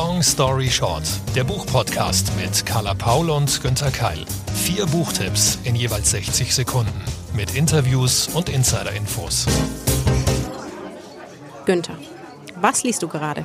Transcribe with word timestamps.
Long 0.00 0.22
Story 0.22 0.70
Short, 0.70 1.02
der 1.34 1.42
Buchpodcast 1.42 2.30
mit 2.36 2.64
Carla 2.64 2.94
Paul 2.94 3.30
und 3.30 3.60
Günther 3.60 3.90
Keil. 3.90 4.24
Vier 4.54 4.86
Buchtipps 4.86 5.58
in 5.64 5.74
jeweils 5.74 6.12
60 6.12 6.54
Sekunden 6.54 7.02
mit 7.34 7.56
Interviews 7.56 8.28
und 8.28 8.48
Insider-Infos. 8.48 9.46
Günther, 11.66 11.96
was 12.60 12.84
liest 12.84 13.02
du 13.02 13.08
gerade? 13.08 13.44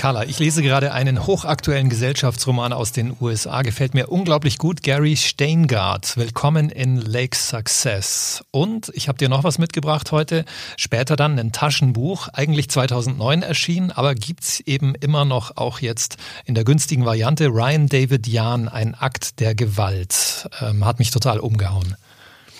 Carla, 0.00 0.24
ich 0.24 0.38
lese 0.38 0.62
gerade 0.62 0.94
einen 0.94 1.26
hochaktuellen 1.26 1.90
Gesellschaftsroman 1.90 2.72
aus 2.72 2.90
den 2.90 3.14
USA. 3.20 3.60
Gefällt 3.60 3.92
mir 3.92 4.08
unglaublich 4.08 4.56
gut. 4.56 4.82
Gary 4.82 5.14
Steingart. 5.14 6.16
Willkommen 6.16 6.70
in 6.70 6.96
Lake 6.96 7.36
Success. 7.36 8.42
Und 8.50 8.90
ich 8.94 9.08
habe 9.08 9.18
dir 9.18 9.28
noch 9.28 9.44
was 9.44 9.58
mitgebracht 9.58 10.10
heute. 10.10 10.46
Später 10.78 11.16
dann 11.16 11.38
ein 11.38 11.52
Taschenbuch. 11.52 12.28
Eigentlich 12.28 12.70
2009 12.70 13.42
erschienen, 13.42 13.90
aber 13.90 14.14
gibt's 14.14 14.60
eben 14.60 14.94
immer 14.94 15.26
noch 15.26 15.58
auch 15.58 15.80
jetzt 15.80 16.16
in 16.46 16.54
der 16.54 16.64
günstigen 16.64 17.04
Variante. 17.04 17.48
Ryan 17.48 17.86
David 17.86 18.26
Jahn, 18.26 18.70
ein 18.70 18.94
Akt 18.94 19.38
der 19.38 19.54
Gewalt. 19.54 20.48
Ähm, 20.62 20.86
hat 20.86 20.98
mich 20.98 21.10
total 21.10 21.40
umgehauen. 21.40 21.94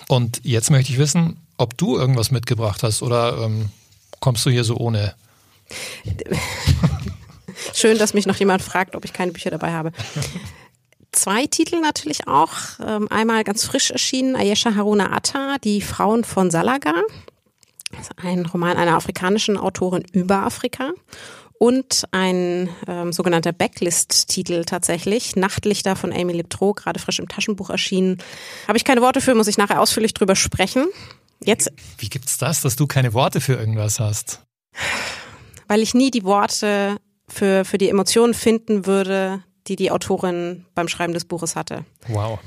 Und 0.07 0.41
jetzt 0.43 0.69
möchte 0.69 0.91
ich 0.91 0.99
wissen, 0.99 1.37
ob 1.57 1.75
du 1.75 1.97
irgendwas 1.97 2.29
mitgebracht 2.29 2.83
hast 2.83 3.01
oder 3.01 3.39
ähm, 3.39 3.71
kommst 4.19 4.45
du 4.45 4.51
hier 4.51 4.63
so 4.63 4.77
ohne? 4.77 5.15
Schön, 7.73 7.97
dass 7.97 8.13
mich 8.13 8.25
noch 8.25 8.35
jemand 8.35 8.61
fragt, 8.61 8.95
ob 8.95 9.05
ich 9.05 9.13
keine 9.13 9.31
Bücher 9.31 9.49
dabei 9.51 9.71
habe. 9.73 9.91
Zwei 11.11 11.45
Titel 11.45 11.79
natürlich 11.81 12.27
auch. 12.27 12.53
Ähm, 12.85 13.07
einmal 13.09 13.43
ganz 13.43 13.65
frisch 13.65 13.91
erschienen, 13.91 14.35
Ayesha 14.35 14.75
Haruna 14.75 15.11
Atta, 15.11 15.57
Die 15.63 15.81
Frauen 15.81 16.23
von 16.23 16.49
Salaga. 16.51 16.93
ein 18.17 18.45
Roman 18.45 18.77
einer 18.77 18.95
afrikanischen 18.95 19.57
Autorin 19.57 20.03
über 20.13 20.37
Afrika. 20.43 20.91
Und 21.59 22.05
ein 22.11 22.69
ähm, 22.87 23.13
sogenannter 23.13 23.51
Backlist-Titel 23.51 24.63
tatsächlich, 24.65 25.35
Nachtlichter 25.35 25.95
von 25.95 26.11
Amy 26.11 26.33
Liptro, 26.33 26.73
gerade 26.73 26.99
frisch 26.99 27.19
im 27.19 27.27
Taschenbuch 27.27 27.69
erschienen. 27.69 28.17
Habe 28.67 28.77
ich 28.77 28.83
keine 28.83 29.01
Worte 29.01 29.21
für, 29.21 29.35
muss 29.35 29.47
ich 29.47 29.57
nachher 29.59 29.79
ausführlich 29.79 30.15
drüber 30.15 30.35
sprechen. 30.35 30.87
Jetzt. 31.43 31.71
Wie 31.99 32.09
gibt's 32.09 32.39
das, 32.39 32.61
dass 32.61 32.77
du 32.77 32.87
keine 32.87 33.13
Worte 33.13 33.41
für 33.41 33.53
irgendwas 33.53 33.99
hast? 33.99 34.41
Weil 35.67 35.81
ich 35.81 35.93
nie 35.93 36.09
die 36.09 36.23
Worte 36.23 36.97
für, 37.31 37.65
für 37.65 37.77
die 37.77 37.89
Emotionen 37.89 38.33
finden 38.33 38.85
würde, 38.85 39.43
die 39.67 39.75
die 39.75 39.91
Autorin 39.91 40.65
beim 40.75 40.87
Schreiben 40.87 41.13
des 41.13 41.25
Buches 41.25 41.55
hatte. 41.55 41.85
Wow. 42.07 42.39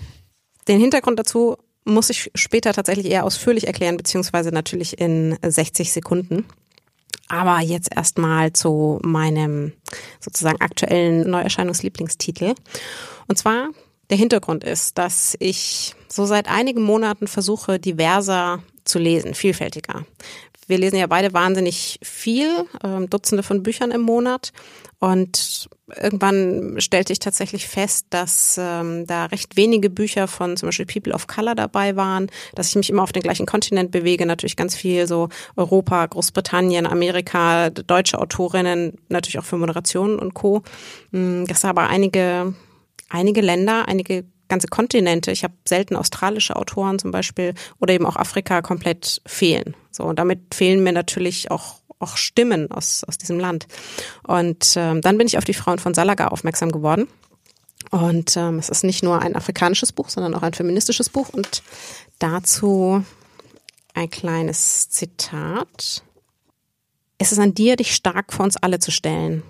Den 0.68 0.80
Hintergrund 0.80 1.18
dazu 1.18 1.56
muss 1.84 2.10
ich 2.10 2.30
später 2.34 2.72
tatsächlich 2.72 3.06
eher 3.06 3.24
ausführlich 3.24 3.66
erklären, 3.66 3.96
beziehungsweise 3.96 4.50
natürlich 4.50 4.98
in 4.98 5.38
60 5.42 5.92
Sekunden. 5.92 6.46
Aber 7.28 7.60
jetzt 7.60 7.94
erstmal 7.94 8.52
zu 8.52 9.00
meinem 9.02 9.72
sozusagen 10.20 10.60
aktuellen 10.60 11.28
Neuerscheinungslieblingstitel. 11.30 12.54
Und 13.28 13.38
zwar 13.38 13.70
der 14.10 14.18
Hintergrund 14.18 14.64
ist, 14.64 14.98
dass 14.98 15.34
ich 15.38 15.94
so 16.08 16.26
seit 16.26 16.48
einigen 16.48 16.82
Monaten 16.82 17.26
versuche, 17.26 17.78
diverser 17.78 18.62
zu 18.84 18.98
lesen, 18.98 19.34
vielfältiger 19.34 20.04
wir 20.68 20.78
lesen 20.78 20.96
ja 20.96 21.06
beide 21.06 21.32
wahnsinnig 21.32 21.98
viel, 22.02 22.48
äh, 22.82 23.06
Dutzende 23.06 23.42
von 23.42 23.62
Büchern 23.62 23.90
im 23.90 24.02
Monat. 24.02 24.52
Und 24.98 25.68
irgendwann 26.00 26.76
stellte 26.78 27.12
ich 27.12 27.18
tatsächlich 27.18 27.68
fest, 27.68 28.06
dass 28.10 28.58
ähm, 28.58 29.06
da 29.06 29.26
recht 29.26 29.56
wenige 29.56 29.90
Bücher 29.90 30.28
von 30.28 30.56
zum 30.56 30.68
Beispiel 30.68 30.86
People 30.86 31.12
of 31.12 31.26
Color 31.26 31.54
dabei 31.54 31.94
waren, 31.96 32.30
dass 32.54 32.68
ich 32.68 32.76
mich 32.76 32.88
immer 32.88 33.02
auf 33.02 33.12
den 33.12 33.22
gleichen 33.22 33.44
Kontinent 33.44 33.90
bewege, 33.90 34.24
natürlich 34.24 34.56
ganz 34.56 34.74
viel 34.74 35.06
so 35.06 35.28
Europa, 35.56 36.06
Großbritannien, 36.06 36.86
Amerika, 36.86 37.68
deutsche 37.70 38.18
Autorinnen, 38.18 38.96
natürlich 39.08 39.38
auch 39.38 39.44
für 39.44 39.58
Moderationen 39.58 40.18
und 40.18 40.32
Co. 40.32 40.62
Hm, 41.12 41.46
dass 41.46 41.64
aber 41.64 41.88
einige, 41.88 42.54
einige 43.10 43.42
Länder, 43.42 43.86
einige 43.86 44.24
ganze 44.48 44.68
Kontinente, 44.68 45.30
ich 45.30 45.44
habe 45.44 45.54
selten 45.66 45.96
australische 45.96 46.56
Autoren 46.56 46.98
zum 46.98 47.10
Beispiel 47.10 47.54
oder 47.80 47.94
eben 47.94 48.06
auch 48.06 48.16
Afrika 48.16 48.62
komplett 48.62 49.22
fehlen. 49.26 49.74
So, 49.90 50.04
und 50.04 50.18
damit 50.18 50.54
fehlen 50.54 50.82
mir 50.82 50.92
natürlich 50.92 51.50
auch 51.50 51.80
auch 52.00 52.16
Stimmen 52.16 52.70
aus, 52.70 53.02
aus 53.04 53.18
diesem 53.18 53.38
Land. 53.38 53.66
Und 54.26 54.74
ähm, 54.76 55.00
dann 55.00 55.16
bin 55.16 55.26
ich 55.26 55.38
auf 55.38 55.44
die 55.44 55.54
Frauen 55.54 55.78
von 55.78 55.94
Salaga 55.94 56.28
aufmerksam 56.28 56.70
geworden. 56.70 57.08
Und 57.90 58.36
ähm, 58.36 58.58
es 58.58 58.68
ist 58.68 58.84
nicht 58.84 59.02
nur 59.02 59.20
ein 59.20 59.36
afrikanisches 59.36 59.92
Buch, 59.92 60.08
sondern 60.08 60.34
auch 60.34 60.42
ein 60.42 60.54
feministisches 60.54 61.08
Buch. 61.08 61.28
Und 61.30 61.62
dazu 62.18 63.04
ein 63.94 64.10
kleines 64.10 64.90
Zitat. 64.90 66.02
Es 67.18 67.32
ist 67.32 67.38
an 67.38 67.54
dir, 67.54 67.76
dich 67.76 67.94
stark 67.94 68.32
vor 68.32 68.44
uns 68.44 68.56
alle 68.56 68.80
zu 68.80 68.90
stellen. 68.90 69.42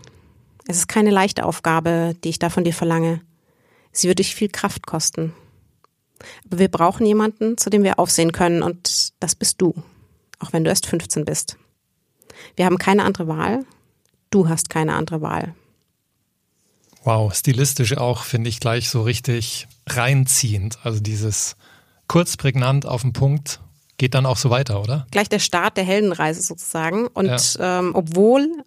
Es 0.67 0.77
ist 0.77 0.89
keine 0.89 1.11
leichte 1.11 1.45
Aufgabe, 1.45 2.15
die 2.23 2.31
ich 2.31 2.39
da 2.39 2.51
von 2.51 2.65
dir 2.65 2.75
verlange. 2.75 3.21
Sie 3.95 4.09
wird 4.09 4.19
dich 4.19 4.35
viel 4.35 4.49
Kraft 4.49 4.87
kosten. 4.87 5.33
Aber 6.47 6.59
wir 6.59 6.69
brauchen 6.69 7.07
jemanden, 7.07 7.57
zu 7.57 7.71
dem 7.71 7.85
wir 7.85 7.99
aufsehen 7.99 8.33
können 8.33 8.63
und 8.63 9.13
das 9.21 9.35
bist 9.35 9.63
du, 9.63 9.75
auch 10.41 10.53
wenn 10.53 10.65
du 10.65 10.71
erst 10.71 10.87
15 10.87 11.25
bist. 11.25 11.57
Wir 12.57 12.67
haben 12.67 12.79
keine 12.79 13.05
andere 13.05 13.29
Wahl. 13.29 13.65
Du 14.31 14.49
hast 14.49 14.69
keine 14.69 14.95
andere 14.95 15.23
Wahl. 15.23 15.55
Wow, 17.05 17.35
stilistisch 17.35 17.97
auch 17.97 18.25
finde 18.25 18.49
ich 18.49 18.61
gleich 18.61 18.91
so 18.91 19.03
richtig 19.03 19.69
reinziehend. 19.87 20.79
Also 20.83 21.01
dieses 21.01 21.57
kurz 22.09 22.37
prägnant 22.37 22.87
auf 22.87 23.03
den 23.03 23.13
Punkt 23.13 23.61
geht 23.99 24.15
dann 24.15 24.27
auch 24.27 24.39
so 24.39 24.51
weiter, 24.51 24.81
oder? 24.83 25.07
Gleich 25.11 25.29
der 25.29 25.39
Start 25.39 25.77
der 25.77 25.85
Heldenreise 25.85 26.43
sozusagen. 26.43 27.07
Und 27.09 27.27
ja. 27.55 27.79
ähm, 27.79 27.93
obwohl 27.95 28.65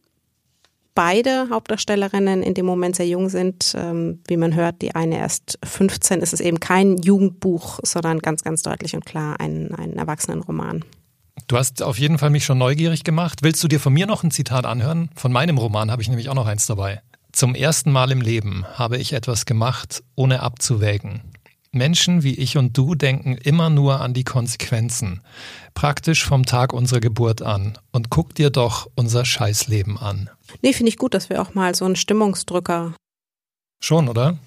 beide 0.97 1.49
Hauptdarstellerinnen 1.51 2.41
in 2.41 2.55
dem 2.55 2.65
Moment 2.65 2.95
sehr 2.95 3.07
jung 3.07 3.29
sind. 3.29 3.75
Ähm, 3.77 4.19
wie 4.27 4.35
man 4.35 4.55
hört, 4.55 4.81
die 4.81 4.95
eine 4.95 5.19
erst 5.19 5.59
15, 5.63 6.21
ist 6.21 6.33
es 6.33 6.39
eben 6.39 6.59
kein 6.59 6.97
Jugendbuch, 6.97 7.79
sondern 7.83 8.17
ganz, 8.17 8.43
ganz 8.43 8.63
deutlich 8.63 8.95
und 8.95 9.05
klar 9.05 9.39
ein, 9.39 9.75
ein 9.75 9.93
Erwachsenenroman. 9.93 10.83
Du 11.47 11.55
hast 11.55 11.83
auf 11.83 11.99
jeden 11.99 12.17
Fall 12.17 12.31
mich 12.31 12.45
schon 12.45 12.57
neugierig 12.57 13.03
gemacht. 13.03 13.43
Willst 13.43 13.63
du 13.63 13.67
dir 13.67 13.79
von 13.79 13.93
mir 13.93 14.07
noch 14.07 14.23
ein 14.23 14.31
Zitat 14.31 14.65
anhören? 14.65 15.09
Von 15.15 15.31
meinem 15.31 15.59
Roman 15.59 15.91
habe 15.91 16.01
ich 16.01 16.09
nämlich 16.09 16.29
auch 16.29 16.33
noch 16.33 16.47
eins 16.47 16.65
dabei. 16.65 17.03
Zum 17.31 17.53
ersten 17.53 17.91
Mal 17.91 18.09
im 18.09 18.19
Leben 18.19 18.65
habe 18.73 18.97
ich 18.97 19.13
etwas 19.13 19.45
gemacht, 19.45 20.03
ohne 20.15 20.41
abzuwägen. 20.41 21.21
Menschen 21.71 22.23
wie 22.23 22.35
ich 22.35 22.57
und 22.57 22.77
du 22.77 22.95
denken 22.95 23.35
immer 23.35 23.69
nur 23.69 24.01
an 24.01 24.13
die 24.13 24.23
Konsequenzen. 24.23 25.21
Praktisch 25.73 26.25
vom 26.25 26.45
Tag 26.45 26.73
unserer 26.73 26.99
Geburt 26.99 27.41
an. 27.41 27.77
Und 27.91 28.09
guck 28.09 28.35
dir 28.35 28.49
doch 28.49 28.87
unser 28.95 29.25
Scheißleben 29.25 29.97
an. 29.97 30.29
Nee, 30.61 30.73
finde 30.73 30.89
ich 30.89 30.97
gut, 30.97 31.13
dass 31.13 31.29
wir 31.29 31.41
auch 31.41 31.53
mal 31.53 31.75
so 31.75 31.85
einen 31.85 31.95
Stimmungsdrücker 31.95 32.93
schon, 33.79 34.07
oder? 34.09 34.37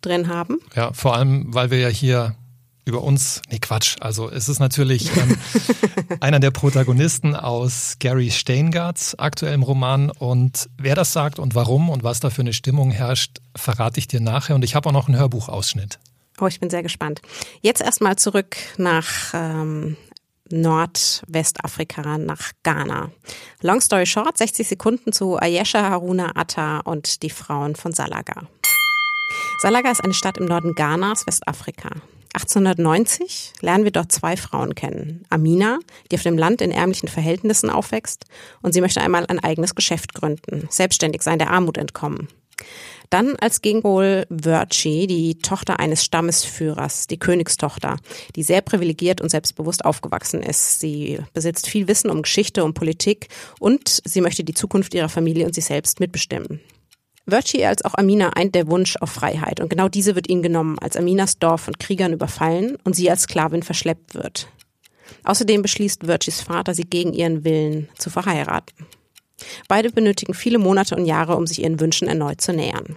Drin 0.00 0.28
haben. 0.28 0.58
Ja, 0.74 0.92
vor 0.92 1.16
allem, 1.16 1.52
weil 1.52 1.70
wir 1.70 1.78
ja 1.78 1.88
hier 1.88 2.36
über 2.84 3.02
uns, 3.02 3.42
nee 3.50 3.58
Quatsch, 3.58 3.96
also 4.00 4.30
es 4.30 4.48
ist 4.48 4.60
natürlich 4.60 5.10
ähm, 5.16 5.36
einer 6.20 6.38
der 6.38 6.52
Protagonisten 6.52 7.34
aus 7.34 7.96
Gary 7.98 8.30
Steingarts 8.30 9.18
aktuellem 9.18 9.64
Roman 9.64 10.10
und 10.10 10.68
wer 10.78 10.94
das 10.94 11.12
sagt 11.12 11.40
und 11.40 11.56
warum 11.56 11.90
und 11.90 12.04
was 12.04 12.20
da 12.20 12.30
für 12.30 12.42
eine 12.42 12.52
Stimmung 12.52 12.92
herrscht, 12.92 13.40
verrate 13.56 13.98
ich 13.98 14.06
dir 14.06 14.20
nachher 14.20 14.54
und 14.54 14.62
ich 14.62 14.76
habe 14.76 14.88
auch 14.88 14.92
noch 14.92 15.08
einen 15.08 15.18
Hörbuchausschnitt. 15.18 15.98
Oh, 16.40 16.46
ich 16.46 16.60
bin 16.60 16.70
sehr 16.70 16.82
gespannt. 16.82 17.22
Jetzt 17.62 17.80
erstmal 17.80 18.16
zurück 18.16 18.56
nach 18.76 19.32
ähm, 19.32 19.96
Nordwestafrika, 20.50 22.18
nach 22.18 22.52
Ghana. 22.62 23.10
Long 23.62 23.80
story 23.80 24.06
short, 24.06 24.36
60 24.38 24.68
Sekunden 24.68 25.12
zu 25.12 25.38
Ayesha 25.38 25.88
Haruna 25.88 26.32
Atta 26.34 26.80
und 26.80 27.22
die 27.22 27.30
Frauen 27.30 27.74
von 27.74 27.92
Salaga. 27.92 28.46
Salaga 29.60 29.90
ist 29.90 30.04
eine 30.04 30.14
Stadt 30.14 30.36
im 30.38 30.44
Norden 30.44 30.74
Ghanas, 30.74 31.26
Westafrika. 31.26 31.90
1890 32.34 33.54
lernen 33.62 33.84
wir 33.84 33.90
dort 33.90 34.12
zwei 34.12 34.36
Frauen 34.36 34.74
kennen. 34.74 35.24
Amina, 35.30 35.78
die 36.10 36.16
auf 36.16 36.22
dem 36.22 36.36
Land 36.36 36.60
in 36.60 36.70
ärmlichen 36.70 37.08
Verhältnissen 37.08 37.70
aufwächst 37.70 38.26
und 38.60 38.74
sie 38.74 38.82
möchte 38.82 39.00
einmal 39.00 39.24
ein 39.26 39.42
eigenes 39.42 39.74
Geschäft 39.74 40.12
gründen, 40.12 40.68
selbstständig 40.68 41.22
sein, 41.22 41.38
der 41.38 41.50
Armut 41.50 41.78
entkommen. 41.78 42.28
Dann 43.10 43.36
als 43.36 43.62
Gegenpol 43.62 44.26
Virtue, 44.28 45.06
die 45.06 45.38
Tochter 45.38 45.78
eines 45.78 46.04
Stammesführers, 46.04 47.06
die 47.06 47.18
Königstochter, 47.18 47.96
die 48.34 48.42
sehr 48.42 48.60
privilegiert 48.60 49.20
und 49.20 49.30
selbstbewusst 49.30 49.84
aufgewachsen 49.84 50.42
ist. 50.42 50.80
Sie 50.80 51.18
besitzt 51.32 51.68
viel 51.68 51.88
Wissen 51.88 52.10
um 52.10 52.22
Geschichte 52.22 52.64
und 52.64 52.74
Politik 52.74 53.28
und 53.60 54.00
sie 54.04 54.20
möchte 54.20 54.44
die 54.44 54.54
Zukunft 54.54 54.94
ihrer 54.94 55.08
Familie 55.08 55.46
und 55.46 55.54
sich 55.54 55.64
selbst 55.64 56.00
mitbestimmen. 56.00 56.60
Virtue 57.26 57.66
als 57.66 57.84
auch 57.84 57.94
Amina 57.94 58.30
eint 58.36 58.54
der 58.54 58.68
Wunsch 58.68 58.96
auf 58.98 59.10
Freiheit 59.10 59.58
und 59.60 59.68
genau 59.68 59.88
diese 59.88 60.14
wird 60.14 60.28
ihnen 60.28 60.42
genommen, 60.42 60.78
als 60.78 60.96
Aminas 60.96 61.38
Dorf 61.40 61.62
von 61.62 61.76
Kriegern 61.76 62.12
überfallen 62.12 62.76
und 62.84 62.94
sie 62.94 63.10
als 63.10 63.22
Sklavin 63.22 63.64
verschleppt 63.64 64.14
wird. 64.14 64.48
Außerdem 65.24 65.62
beschließt 65.62 66.06
Virtues 66.06 66.40
Vater, 66.40 66.72
sie 66.72 66.84
gegen 66.84 67.12
ihren 67.12 67.44
Willen 67.44 67.88
zu 67.98 68.10
verheiraten. 68.10 68.86
Beide 69.68 69.90
benötigen 69.90 70.34
viele 70.34 70.58
Monate 70.58 70.96
und 70.96 71.04
Jahre, 71.04 71.36
um 71.36 71.46
sich 71.46 71.62
ihren 71.62 71.80
Wünschen 71.80 72.08
erneut 72.08 72.40
zu 72.40 72.52
nähern. 72.52 72.96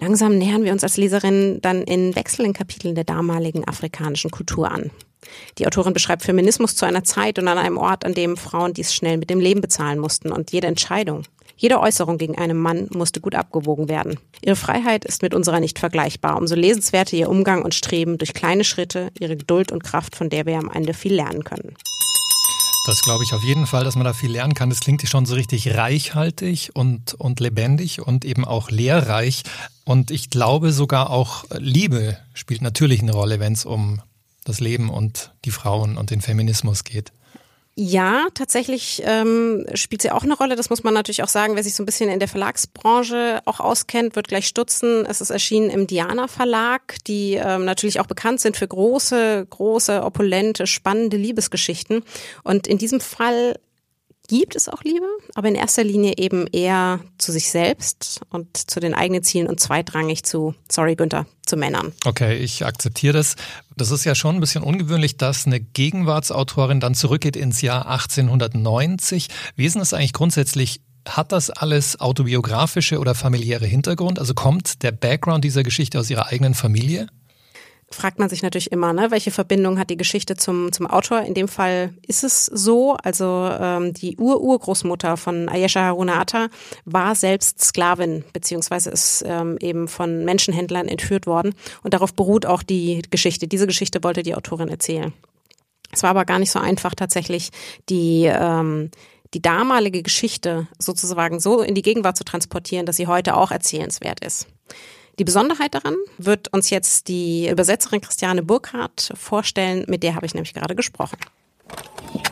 Langsam 0.00 0.38
nähern 0.38 0.64
wir 0.64 0.72
uns 0.72 0.84
als 0.84 0.96
Leserinnen 0.96 1.60
dann 1.60 1.82
in 1.82 2.14
wechselnden 2.14 2.54
Kapiteln 2.54 2.94
der 2.94 3.04
damaligen 3.04 3.66
afrikanischen 3.66 4.30
Kultur 4.30 4.70
an. 4.70 4.90
Die 5.58 5.66
Autorin 5.66 5.92
beschreibt 5.92 6.22
Feminismus 6.22 6.76
zu 6.76 6.86
einer 6.86 7.02
Zeit 7.02 7.38
und 7.38 7.48
an 7.48 7.58
einem 7.58 7.76
Ort, 7.76 8.04
an 8.04 8.14
dem 8.14 8.36
Frauen 8.36 8.72
dies 8.72 8.94
schnell 8.94 9.18
mit 9.18 9.30
dem 9.30 9.40
Leben 9.40 9.60
bezahlen 9.60 9.98
mussten 9.98 10.30
und 10.30 10.52
jede 10.52 10.68
Entscheidung, 10.68 11.24
jede 11.60 11.80
Äußerung 11.80 12.18
gegen 12.18 12.38
einen 12.38 12.56
Mann 12.56 12.86
musste 12.92 13.20
gut 13.20 13.34
abgewogen 13.34 13.88
werden. 13.88 14.16
Ihre 14.42 14.54
Freiheit 14.54 15.04
ist 15.04 15.22
mit 15.22 15.34
unserer 15.34 15.58
nicht 15.58 15.80
vergleichbar. 15.80 16.36
Umso 16.36 16.54
lesenswerter 16.54 17.16
ihr 17.16 17.28
Umgang 17.28 17.62
und 17.62 17.74
Streben 17.74 18.16
durch 18.16 18.32
kleine 18.32 18.62
Schritte, 18.62 19.10
ihre 19.18 19.36
Geduld 19.36 19.72
und 19.72 19.82
Kraft, 19.82 20.14
von 20.14 20.30
der 20.30 20.46
wir 20.46 20.56
am 20.56 20.70
Ende 20.70 20.94
viel 20.94 21.14
lernen 21.14 21.42
können. 21.42 21.74
Das 22.88 23.02
glaube 23.02 23.22
ich 23.22 23.34
auf 23.34 23.44
jeden 23.44 23.66
Fall, 23.66 23.84
dass 23.84 23.96
man 23.96 24.06
da 24.06 24.14
viel 24.14 24.30
lernen 24.30 24.54
kann. 24.54 24.70
Das 24.70 24.80
klingt 24.80 25.06
schon 25.06 25.26
so 25.26 25.34
richtig 25.34 25.76
reichhaltig 25.76 26.70
und, 26.72 27.12
und 27.12 27.38
lebendig 27.38 28.00
und 28.00 28.24
eben 28.24 28.46
auch 28.46 28.70
lehrreich. 28.70 29.42
Und 29.84 30.10
ich 30.10 30.30
glaube 30.30 30.72
sogar 30.72 31.10
auch 31.10 31.44
Liebe 31.58 32.16
spielt 32.32 32.62
natürlich 32.62 33.02
eine 33.02 33.12
Rolle, 33.12 33.40
wenn 33.40 33.52
es 33.52 33.66
um 33.66 34.00
das 34.44 34.60
Leben 34.60 34.88
und 34.88 35.34
die 35.44 35.50
Frauen 35.50 35.98
und 35.98 36.08
den 36.08 36.22
Feminismus 36.22 36.82
geht. 36.82 37.12
Ja, 37.80 38.26
tatsächlich 38.34 39.02
ähm, 39.04 39.64
spielt 39.74 40.02
sie 40.02 40.10
auch 40.10 40.24
eine 40.24 40.34
Rolle. 40.36 40.56
Das 40.56 40.68
muss 40.68 40.82
man 40.82 40.94
natürlich 40.94 41.22
auch 41.22 41.28
sagen. 41.28 41.54
Wer 41.54 41.62
sich 41.62 41.76
so 41.76 41.84
ein 41.84 41.86
bisschen 41.86 42.10
in 42.10 42.18
der 42.18 42.26
Verlagsbranche 42.26 43.40
auch 43.44 43.60
auskennt, 43.60 44.16
wird 44.16 44.26
gleich 44.26 44.48
stutzen. 44.48 45.06
Es 45.06 45.20
ist 45.20 45.30
erschienen 45.30 45.70
im 45.70 45.86
Diana 45.86 46.26
Verlag, 46.26 46.96
die 47.06 47.34
ähm, 47.34 47.64
natürlich 47.64 48.00
auch 48.00 48.08
bekannt 48.08 48.40
sind 48.40 48.56
für 48.56 48.66
große, 48.66 49.46
große, 49.48 50.02
opulente, 50.02 50.66
spannende 50.66 51.16
Liebesgeschichten. 51.16 52.02
Und 52.42 52.66
in 52.66 52.78
diesem 52.78 52.98
Fall 52.98 53.60
gibt 54.28 54.54
es 54.54 54.68
auch 54.68 54.84
Liebe, 54.84 55.06
aber 55.34 55.48
in 55.48 55.54
erster 55.54 55.82
Linie 55.82 56.14
eben 56.16 56.46
eher 56.46 57.00
zu 57.16 57.32
sich 57.32 57.50
selbst 57.50 58.20
und 58.30 58.70
zu 58.70 58.78
den 58.78 58.94
eigenen 58.94 59.22
Zielen 59.22 59.48
und 59.48 59.58
zweitrangig 59.58 60.22
zu, 60.22 60.54
sorry 60.70 60.94
Günther, 60.94 61.26
zu 61.44 61.56
Männern. 61.56 61.92
Okay, 62.04 62.36
ich 62.36 62.64
akzeptiere 62.64 63.14
das. 63.14 63.36
Das 63.76 63.90
ist 63.90 64.04
ja 64.04 64.14
schon 64.14 64.36
ein 64.36 64.40
bisschen 64.40 64.62
ungewöhnlich, 64.62 65.16
dass 65.16 65.46
eine 65.46 65.60
Gegenwartsautorin 65.60 66.78
dann 66.78 66.94
zurückgeht 66.94 67.36
ins 67.36 67.62
Jahr 67.62 67.88
1890. 67.88 69.28
Wie 69.56 69.64
ist 69.64 69.74
denn 69.74 69.80
das 69.80 69.94
eigentlich 69.94 70.12
grundsätzlich? 70.12 70.80
Hat 71.08 71.32
das 71.32 71.48
alles 71.48 72.00
autobiografische 72.00 72.98
oder 72.98 73.14
familiäre 73.14 73.64
Hintergrund? 73.64 74.18
Also 74.18 74.34
kommt 74.34 74.82
der 74.82 74.92
Background 74.92 75.42
dieser 75.42 75.62
Geschichte 75.62 75.98
aus 75.98 76.10
ihrer 76.10 76.26
eigenen 76.26 76.54
Familie? 76.54 77.06
Fragt 77.90 78.18
man 78.18 78.28
sich 78.28 78.42
natürlich 78.42 78.70
immer, 78.70 78.92
ne, 78.92 79.10
welche 79.10 79.30
Verbindung 79.30 79.78
hat 79.78 79.90
die 79.90 79.96
Geschichte 79.96 80.36
zum, 80.36 80.72
zum 80.72 80.86
Autor. 80.86 81.22
In 81.22 81.34
dem 81.34 81.48
Fall 81.48 81.94
ist 82.06 82.22
es 82.22 82.46
so, 82.46 82.96
also 83.02 83.50
ähm, 83.58 83.94
die 83.94 84.16
Ur-Urgroßmutter 84.16 85.16
von 85.16 85.48
Ayesha 85.48 85.80
Harunata 85.80 86.48
war 86.84 87.14
selbst 87.14 87.62
Sklavin, 87.62 88.24
beziehungsweise 88.32 88.90
ist 88.90 89.24
ähm, 89.26 89.56
eben 89.60 89.88
von 89.88 90.24
Menschenhändlern 90.24 90.88
entführt 90.88 91.26
worden. 91.26 91.54
Und 91.82 91.94
darauf 91.94 92.14
beruht 92.14 92.44
auch 92.44 92.62
die 92.62 93.02
Geschichte. 93.10 93.48
Diese 93.48 93.66
Geschichte 93.66 94.04
wollte 94.04 94.22
die 94.22 94.34
Autorin 94.34 94.68
erzählen. 94.68 95.12
Es 95.90 96.02
war 96.02 96.10
aber 96.10 96.26
gar 96.26 96.38
nicht 96.38 96.50
so 96.50 96.58
einfach 96.58 96.94
tatsächlich, 96.94 97.50
die 97.88 98.24
ähm, 98.26 98.90
die 99.34 99.42
damalige 99.42 100.02
Geschichte 100.02 100.68
sozusagen 100.78 101.38
so 101.40 101.60
in 101.60 101.74
die 101.74 101.82
Gegenwart 101.82 102.16
zu 102.16 102.24
transportieren, 102.24 102.86
dass 102.86 102.96
sie 102.96 103.06
heute 103.06 103.36
auch 103.36 103.50
erzählenswert 103.50 104.24
ist. 104.24 104.46
Die 105.18 105.24
Besonderheit 105.24 105.74
daran 105.74 105.96
wird 106.18 106.52
uns 106.52 106.70
jetzt 106.70 107.08
die 107.08 107.48
Übersetzerin 107.48 108.00
Christiane 108.00 108.42
Burkhardt 108.42 109.12
vorstellen, 109.16 109.84
mit 109.88 110.04
der 110.04 110.14
habe 110.14 110.26
ich 110.26 110.34
nämlich 110.34 110.54
gerade 110.54 110.76
gesprochen. 110.76 111.18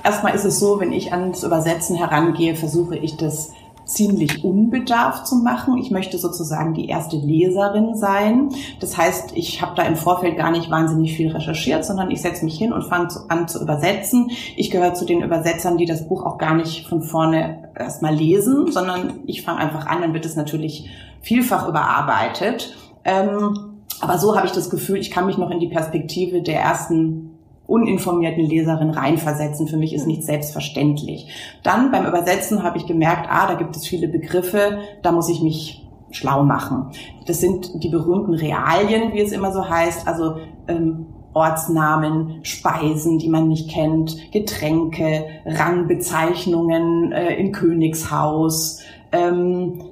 Erstmal 0.04 0.36
ist 0.36 0.44
es 0.44 0.60
so, 0.60 0.78
wenn 0.78 0.92
ich 0.92 1.12
ans 1.12 1.42
Übersetzen 1.42 1.96
herangehe, 1.96 2.54
versuche 2.54 2.96
ich 2.96 3.16
das 3.16 3.50
ziemlich 3.86 4.44
unbedarft 4.44 5.26
zu 5.26 5.36
machen. 5.36 5.78
Ich 5.78 5.90
möchte 5.90 6.18
sozusagen 6.18 6.74
die 6.74 6.88
erste 6.88 7.16
Leserin 7.16 7.96
sein. 7.96 8.50
Das 8.80 8.96
heißt, 8.96 9.32
ich 9.34 9.62
habe 9.62 9.74
da 9.76 9.82
im 9.82 9.96
Vorfeld 9.96 10.36
gar 10.36 10.50
nicht 10.50 10.70
wahnsinnig 10.70 11.16
viel 11.16 11.30
recherchiert, 11.30 11.84
sondern 11.84 12.10
ich 12.10 12.20
setze 12.20 12.44
mich 12.44 12.58
hin 12.58 12.72
und 12.72 12.82
fange 12.82 13.08
an 13.28 13.48
zu 13.48 13.62
übersetzen. 13.62 14.30
Ich 14.56 14.70
gehöre 14.70 14.94
zu 14.94 15.04
den 15.04 15.22
Übersetzern, 15.22 15.78
die 15.78 15.86
das 15.86 16.08
Buch 16.08 16.24
auch 16.24 16.38
gar 16.38 16.54
nicht 16.54 16.86
von 16.88 17.02
vorne 17.02 17.70
erstmal 17.76 18.14
lesen, 18.14 18.72
sondern 18.72 19.20
ich 19.26 19.42
fange 19.42 19.58
einfach 19.58 19.86
an, 19.86 20.02
dann 20.02 20.14
wird 20.14 20.26
es 20.26 20.34
natürlich 20.34 20.88
vielfach 21.26 21.68
überarbeitet. 21.68 22.76
Ähm, 23.04 23.82
aber 24.00 24.18
so 24.18 24.36
habe 24.36 24.46
ich 24.46 24.52
das 24.52 24.70
Gefühl, 24.70 24.98
ich 24.98 25.10
kann 25.10 25.26
mich 25.26 25.38
noch 25.38 25.50
in 25.50 25.58
die 25.58 25.68
Perspektive 25.68 26.40
der 26.40 26.60
ersten 26.60 27.32
uninformierten 27.66 28.44
Leserin 28.44 28.90
reinversetzen. 28.90 29.66
Für 29.66 29.76
mich 29.76 29.92
ist 29.92 30.06
nicht 30.06 30.22
selbstverständlich. 30.22 31.26
Dann 31.64 31.90
beim 31.90 32.06
Übersetzen 32.06 32.62
habe 32.62 32.78
ich 32.78 32.86
gemerkt, 32.86 33.26
ah, 33.28 33.48
da 33.48 33.54
gibt 33.54 33.74
es 33.74 33.86
viele 33.86 34.06
Begriffe, 34.06 34.78
da 35.02 35.10
muss 35.10 35.28
ich 35.28 35.42
mich 35.42 35.84
schlau 36.12 36.44
machen. 36.44 36.92
Das 37.26 37.40
sind 37.40 37.82
die 37.82 37.88
berühmten 37.88 38.34
Realien, 38.34 39.12
wie 39.12 39.20
es 39.20 39.32
immer 39.32 39.52
so 39.52 39.68
heißt, 39.68 40.06
also 40.06 40.36
ähm, 40.68 41.06
Ortsnamen, 41.34 42.38
Speisen, 42.44 43.18
die 43.18 43.28
man 43.28 43.48
nicht 43.48 43.68
kennt, 43.68 44.30
Getränke, 44.30 45.24
Rangbezeichnungen 45.44 47.10
äh, 47.10 47.34
im 47.34 47.50
Königshaus, 47.50 48.80
ähm, 49.10 49.82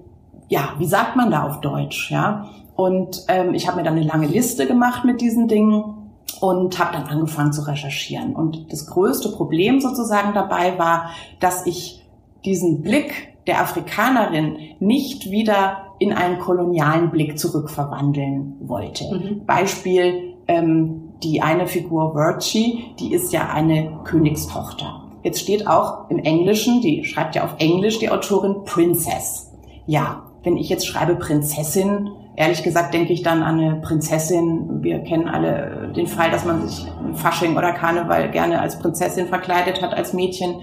ja, 0.49 0.75
wie 0.79 0.87
sagt 0.87 1.17
man 1.17 1.31
da 1.31 1.44
auf 1.44 1.61
Deutsch, 1.61 2.11
ja? 2.11 2.49
Und 2.76 3.25
ähm, 3.29 3.55
ich 3.55 3.69
habe 3.69 3.79
mir 3.79 3.85
dann 3.85 3.94
eine 3.94 4.05
lange 4.06 4.26
Liste 4.26 4.67
gemacht 4.67 5.05
mit 5.05 5.20
diesen 5.20 5.46
Dingen 5.49 6.11
und 6.41 6.79
habe 6.79 6.93
dann 6.93 7.06
angefangen 7.06 7.52
zu 7.52 7.62
recherchieren. 7.62 8.35
Und 8.35 8.73
das 8.73 8.87
größte 8.87 9.31
Problem 9.31 9.81
sozusagen 9.81 10.35
dabei 10.35 10.79
war, 10.79 11.11
dass 11.41 11.67
ich 11.67 12.05
diesen 12.44 12.82
Blick 12.82 13.35
der 13.46 13.61
Afrikanerin 13.61 14.56
nicht 14.81 15.31
wieder 15.31 15.94
in 15.99 16.12
einen 16.12 16.38
kolonialen 16.38 17.11
Blick 17.11 17.38
zurückverwandeln 17.38 18.56
wollte. 18.61 19.05
Mhm. 19.05 19.47
Beispiel 19.47 20.35
ähm, 20.49 21.12
die 21.23 21.40
eine 21.40 21.67
Figur 21.67 22.14
Virtue, 22.14 22.82
die 22.99 23.12
ist 23.12 23.32
ja 23.32 23.49
eine 23.49 24.00
Königstochter. 24.05 25.02
Jetzt 25.23 25.40
steht 25.40 25.67
auch 25.67 26.11
im 26.11 26.19
Englischen, 26.19 26.82
die 26.82 27.05
schreibt 27.05 27.35
ja 27.35 27.44
auf 27.44 27.55
Englisch 27.58 27.99
die 27.99 28.11
Autorin 28.11 28.64
Princess. 28.64 29.50
Ja, 29.87 30.24
wenn 30.44 30.56
ich 30.56 30.69
jetzt 30.69 30.87
schreibe 30.87 31.17
Prinzessin, 31.17 32.11
ehrlich 32.37 32.62
gesagt 32.62 32.94
denke 32.94 33.12
ich 33.12 33.23
dann 33.23 33.43
an 33.43 33.58
eine 33.58 33.76
Prinzessin. 33.81 34.82
Wir 34.82 35.00
kennen 35.00 35.29
alle 35.29 35.93
den 35.96 36.06
Fall, 36.06 36.31
dass 36.31 36.44
man 36.44 36.69
sich 36.69 36.87
im 37.05 37.14
Fasching 37.17 37.56
oder 37.56 37.73
Karneval 37.73 38.31
gerne 38.31 38.61
als 38.61 38.79
Prinzessin 38.79 39.26
verkleidet 39.26 39.82
hat, 39.82 39.94
als 39.94 40.12
Mädchen. 40.12 40.61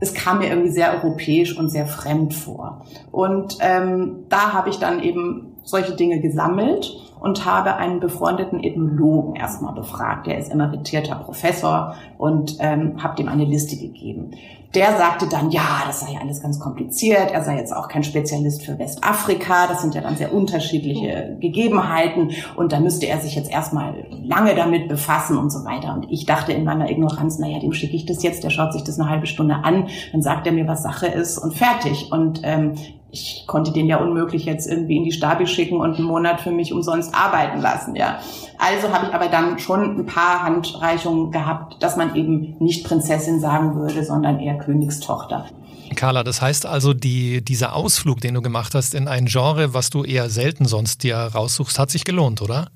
Es 0.00 0.14
kam 0.14 0.38
mir 0.38 0.48
irgendwie 0.48 0.70
sehr 0.70 0.94
europäisch 0.94 1.56
und 1.58 1.68
sehr 1.68 1.86
fremd 1.86 2.34
vor. 2.34 2.84
Und 3.10 3.58
ähm, 3.60 4.24
da 4.28 4.52
habe 4.52 4.70
ich 4.70 4.78
dann 4.78 5.02
eben 5.02 5.56
solche 5.64 5.94
Dinge 5.94 6.20
gesammelt 6.20 6.92
und 7.24 7.46
habe 7.46 7.76
einen 7.76 8.00
befreundeten 8.00 8.62
Ethnologen 8.62 9.34
erstmal 9.34 9.72
befragt. 9.72 10.26
Der 10.26 10.36
ist 10.36 10.52
emeritierter 10.52 11.14
Professor 11.16 11.94
und 12.18 12.56
ähm, 12.60 13.02
habe 13.02 13.16
dem 13.16 13.28
eine 13.28 13.46
Liste 13.46 13.78
gegeben. 13.78 14.32
Der 14.74 14.98
sagte 14.98 15.26
dann, 15.26 15.50
ja, 15.50 15.84
das 15.86 16.00
sei 16.00 16.12
ja 16.12 16.20
alles 16.20 16.42
ganz 16.42 16.60
kompliziert. 16.60 17.30
Er 17.30 17.42
sei 17.42 17.56
jetzt 17.56 17.74
auch 17.74 17.88
kein 17.88 18.02
Spezialist 18.02 18.62
für 18.62 18.78
Westafrika. 18.78 19.68
Das 19.68 19.80
sind 19.80 19.94
ja 19.94 20.02
dann 20.02 20.16
sehr 20.16 20.34
unterschiedliche 20.34 21.38
Gegebenheiten. 21.40 22.32
Und 22.56 22.72
da 22.72 22.80
müsste 22.80 23.06
er 23.06 23.20
sich 23.20 23.36
jetzt 23.36 23.50
erstmal 23.50 24.04
lange 24.22 24.54
damit 24.54 24.88
befassen 24.88 25.38
und 25.38 25.50
so 25.50 25.64
weiter. 25.64 25.94
Und 25.94 26.10
ich 26.10 26.26
dachte 26.26 26.52
in 26.52 26.64
meiner 26.64 26.90
Ignoranz, 26.90 27.38
naja, 27.38 27.58
dem 27.60 27.72
schicke 27.72 27.96
ich 27.96 28.04
das 28.04 28.22
jetzt. 28.22 28.44
Der 28.44 28.50
schaut 28.50 28.74
sich 28.74 28.82
das 28.82 29.00
eine 29.00 29.08
halbe 29.08 29.26
Stunde 29.26 29.54
an. 29.62 29.86
Dann 30.12 30.20
sagt 30.20 30.46
er 30.46 30.52
mir, 30.52 30.66
was 30.66 30.82
Sache 30.82 31.06
ist 31.06 31.38
und 31.38 31.54
fertig. 31.54 32.10
Und 32.10 32.40
ähm, 32.42 32.74
ich 33.14 33.44
konnte 33.46 33.70
den 33.70 33.86
ja 33.86 33.98
unmöglich 33.98 34.44
jetzt 34.44 34.66
irgendwie 34.66 34.96
in 34.96 35.04
die 35.04 35.12
Stabi 35.12 35.46
schicken 35.46 35.80
und 35.80 35.94
einen 35.94 36.04
Monat 36.04 36.40
für 36.40 36.50
mich 36.50 36.72
umsonst 36.72 37.14
arbeiten 37.14 37.60
lassen, 37.60 37.94
ja. 37.94 38.18
Also 38.58 38.92
habe 38.92 39.06
ich 39.06 39.14
aber 39.14 39.28
dann 39.28 39.58
schon 39.58 40.00
ein 40.00 40.06
paar 40.06 40.42
Handreichungen 40.42 41.30
gehabt, 41.30 41.82
dass 41.82 41.96
man 41.96 42.16
eben 42.16 42.56
nicht 42.58 42.84
Prinzessin 42.84 43.40
sagen 43.40 43.76
würde, 43.76 44.04
sondern 44.04 44.40
eher 44.40 44.58
Königstochter. 44.58 45.46
Carla, 45.94 46.24
das 46.24 46.42
heißt 46.42 46.66
also, 46.66 46.92
die, 46.92 47.44
dieser 47.44 47.74
Ausflug, 47.74 48.20
den 48.20 48.34
du 48.34 48.42
gemacht 48.42 48.74
hast 48.74 48.94
in 48.94 49.06
ein 49.06 49.26
Genre, 49.26 49.74
was 49.74 49.90
du 49.90 50.02
eher 50.02 50.28
selten 50.28 50.64
sonst 50.64 51.04
dir 51.04 51.16
raussuchst, 51.16 51.78
hat 51.78 51.90
sich 51.90 52.04
gelohnt, 52.04 52.42
oder? 52.42 52.68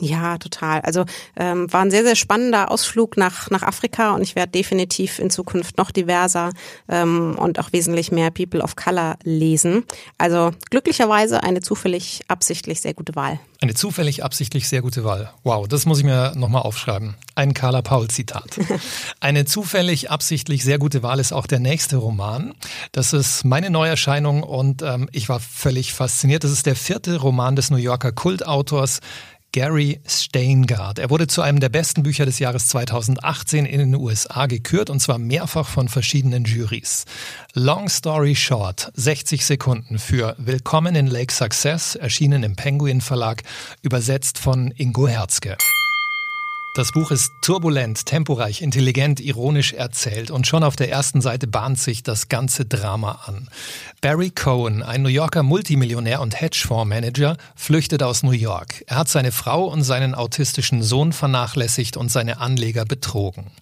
Ja, 0.00 0.38
total. 0.38 0.80
Also 0.80 1.04
ähm, 1.36 1.72
war 1.72 1.82
ein 1.82 1.90
sehr, 1.90 2.02
sehr 2.02 2.16
spannender 2.16 2.70
Ausflug 2.70 3.16
nach, 3.16 3.50
nach 3.50 3.62
Afrika 3.62 4.14
und 4.14 4.22
ich 4.22 4.34
werde 4.34 4.50
definitiv 4.50 5.18
in 5.18 5.30
Zukunft 5.30 5.78
noch 5.78 5.92
diverser 5.92 6.50
ähm, 6.88 7.36
und 7.38 7.58
auch 7.60 7.72
wesentlich 7.72 8.10
mehr 8.10 8.30
People 8.30 8.60
of 8.60 8.74
Color 8.74 9.16
lesen. 9.22 9.84
Also 10.18 10.50
glücklicherweise 10.70 11.42
eine 11.42 11.60
zufällig 11.60 12.22
absichtlich 12.28 12.80
sehr 12.80 12.94
gute 12.94 13.14
Wahl. 13.14 13.38
Eine 13.60 13.74
zufällig 13.74 14.24
absichtlich 14.24 14.68
sehr 14.68 14.82
gute 14.82 15.04
Wahl. 15.04 15.32
Wow, 15.44 15.66
das 15.68 15.86
muss 15.86 15.98
ich 15.98 16.04
mir 16.04 16.34
nochmal 16.34 16.62
aufschreiben. 16.62 17.14
Ein 17.34 17.54
Carla 17.54 17.80
Paul 17.80 18.08
Zitat. 18.08 18.58
Eine 19.20 19.46
zufällig 19.46 20.10
absichtlich 20.10 20.64
sehr 20.64 20.78
gute 20.78 21.02
Wahl 21.02 21.18
ist 21.18 21.32
auch 21.32 21.46
der 21.46 21.60
nächste 21.60 21.96
Roman. 21.96 22.54
Das 22.92 23.12
ist 23.12 23.44
meine 23.44 23.70
Neuerscheinung 23.70 24.42
und 24.42 24.82
ähm, 24.82 25.08
ich 25.12 25.28
war 25.28 25.40
völlig 25.40 25.94
fasziniert. 25.94 26.44
Das 26.44 26.50
ist 26.50 26.66
der 26.66 26.76
vierte 26.76 27.16
Roman 27.16 27.56
des 27.56 27.70
New 27.70 27.78
Yorker 27.78 28.12
Kultautors 28.12 29.00
Gary 29.54 30.00
Steingart. 30.04 30.98
Er 30.98 31.10
wurde 31.10 31.28
zu 31.28 31.40
einem 31.40 31.60
der 31.60 31.68
besten 31.68 32.02
Bücher 32.02 32.26
des 32.26 32.40
Jahres 32.40 32.66
2018 32.66 33.66
in 33.66 33.78
den 33.78 33.94
USA 33.94 34.46
gekürt 34.46 34.90
und 34.90 34.98
zwar 34.98 35.18
mehrfach 35.18 35.68
von 35.68 35.88
verschiedenen 35.88 36.42
Juries. 36.42 37.04
Long 37.52 37.88
Story 37.88 38.34
Short, 38.34 38.90
60 38.94 39.46
Sekunden 39.46 40.00
für 40.00 40.34
Willkommen 40.38 40.96
in 40.96 41.06
Lake 41.06 41.32
Success, 41.32 41.94
erschienen 41.94 42.42
im 42.42 42.56
Penguin 42.56 43.00
Verlag, 43.00 43.44
übersetzt 43.80 44.40
von 44.40 44.72
Ingo 44.76 45.06
Herzke. 45.06 45.56
Das 46.76 46.90
Buch 46.90 47.12
ist 47.12 47.30
turbulent, 47.40 48.04
temporeich, 48.04 48.60
intelligent, 48.60 49.20
ironisch 49.20 49.74
erzählt 49.74 50.32
und 50.32 50.48
schon 50.48 50.64
auf 50.64 50.74
der 50.74 50.90
ersten 50.90 51.20
Seite 51.20 51.46
bahnt 51.46 51.78
sich 51.78 52.02
das 52.02 52.28
ganze 52.28 52.64
Drama 52.64 53.20
an. 53.26 53.48
Barry 54.00 54.30
Cohen, 54.30 54.82
ein 54.82 55.02
New 55.02 55.08
Yorker 55.08 55.44
Multimillionär 55.44 56.20
und 56.20 56.40
Hedgefondsmanager, 56.40 57.36
flüchtet 57.54 58.02
aus 58.02 58.24
New 58.24 58.32
York. 58.32 58.82
Er 58.88 58.96
hat 58.96 59.08
seine 59.08 59.30
Frau 59.30 59.66
und 59.66 59.84
seinen 59.84 60.16
autistischen 60.16 60.82
Sohn 60.82 61.12
vernachlässigt 61.12 61.96
und 61.96 62.10
seine 62.10 62.40
Anleger 62.40 62.84
betrogen. 62.84 63.52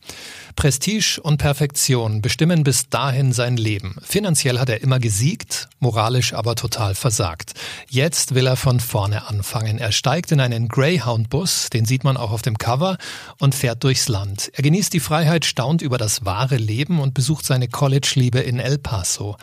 Prestige 0.54 1.20
und 1.22 1.38
Perfektion 1.38 2.22
bestimmen 2.22 2.64
bis 2.64 2.88
dahin 2.88 3.32
sein 3.32 3.56
Leben. 3.56 3.96
Finanziell 4.02 4.58
hat 4.58 4.68
er 4.68 4.82
immer 4.82 4.98
gesiegt, 4.98 5.68
moralisch 5.80 6.32
aber 6.34 6.54
total 6.54 6.94
versagt. 6.94 7.52
Jetzt 7.88 8.34
will 8.34 8.46
er 8.46 8.56
von 8.56 8.80
vorne 8.80 9.28
anfangen. 9.28 9.78
Er 9.78 9.92
steigt 9.92 10.32
in 10.32 10.40
einen 10.40 10.68
Greyhound-Bus, 10.68 11.70
den 11.70 11.84
sieht 11.84 12.04
man 12.04 12.16
auch 12.16 12.30
auf 12.30 12.42
dem 12.42 12.58
Cover, 12.58 12.98
und 13.38 13.54
fährt 13.54 13.84
durchs 13.84 14.08
Land. 14.08 14.50
Er 14.54 14.62
genießt 14.62 14.92
die 14.92 15.00
Freiheit, 15.00 15.44
staunt 15.44 15.82
über 15.82 15.98
das 15.98 16.24
wahre 16.24 16.56
Leben 16.56 17.00
und 17.00 17.14
besucht 17.14 17.44
seine 17.44 17.68
College-Liebe 17.68 18.40
in 18.40 18.58
El 18.58 18.78
Paso. 18.78 19.36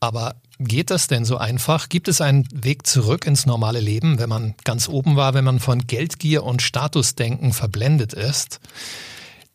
Aber 0.00 0.36
geht 0.58 0.90
das 0.90 1.06
denn 1.06 1.24
so 1.24 1.36
einfach? 1.36 1.88
Gibt 1.88 2.08
es 2.08 2.20
einen 2.20 2.46
Weg 2.52 2.86
zurück 2.86 3.26
ins 3.26 3.46
normale 3.46 3.80
Leben, 3.80 4.18
wenn 4.18 4.28
man 4.28 4.54
ganz 4.64 4.88
oben 4.88 5.16
war, 5.16 5.34
wenn 5.34 5.44
man 5.44 5.60
von 5.60 5.86
Geldgier 5.86 6.44
und 6.44 6.62
Statusdenken 6.62 7.52
verblendet 7.52 8.12
ist? 8.12 8.60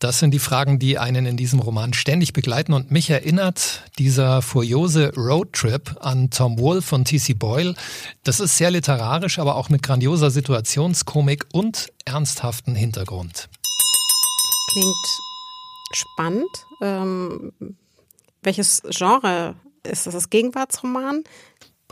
Das 0.01 0.17
sind 0.17 0.31
die 0.31 0.39
Fragen, 0.39 0.79
die 0.79 0.97
einen 0.97 1.27
in 1.27 1.37
diesem 1.37 1.59
Roman 1.59 1.93
ständig 1.93 2.33
begleiten 2.33 2.73
und 2.73 2.89
mich 2.89 3.11
erinnert 3.11 3.83
dieser 3.99 4.41
furiose 4.41 5.13
Roadtrip 5.15 5.95
an 5.99 6.31
Tom 6.31 6.57
Wolfe 6.57 6.95
und 6.95 7.05
T.C. 7.05 7.35
Boyle. 7.35 7.75
Das 8.23 8.39
ist 8.39 8.57
sehr 8.57 8.71
literarisch, 8.71 9.37
aber 9.37 9.55
auch 9.55 9.69
mit 9.69 9.83
grandioser 9.83 10.31
Situationskomik 10.31 11.45
und 11.53 11.93
ernsthaften 12.03 12.73
Hintergrund. 12.73 13.47
Klingt 14.71 15.21
spannend. 15.93 16.49
Ähm, 16.81 17.51
welches 18.41 18.81
Genre 18.89 19.53
ist 19.83 20.07
das? 20.07 20.15
Das 20.15 20.31
Gegenwartsroman? 20.31 21.23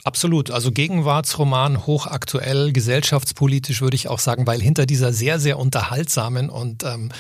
Absolut. 0.04 0.50
Also 0.50 0.72
Gegenwartsroman, 0.72 1.86
hochaktuell, 1.86 2.74
gesellschaftspolitisch 2.74 3.82
würde 3.82 3.96
ich 3.96 4.08
auch 4.08 4.18
sagen, 4.18 4.48
weil 4.48 4.62
hinter 4.62 4.88
dieser 4.88 5.14
sehr, 5.14 5.40
sehr 5.40 5.60
unterhaltsamen 5.60 6.50
und 6.50 6.84
ähm, 6.84 7.12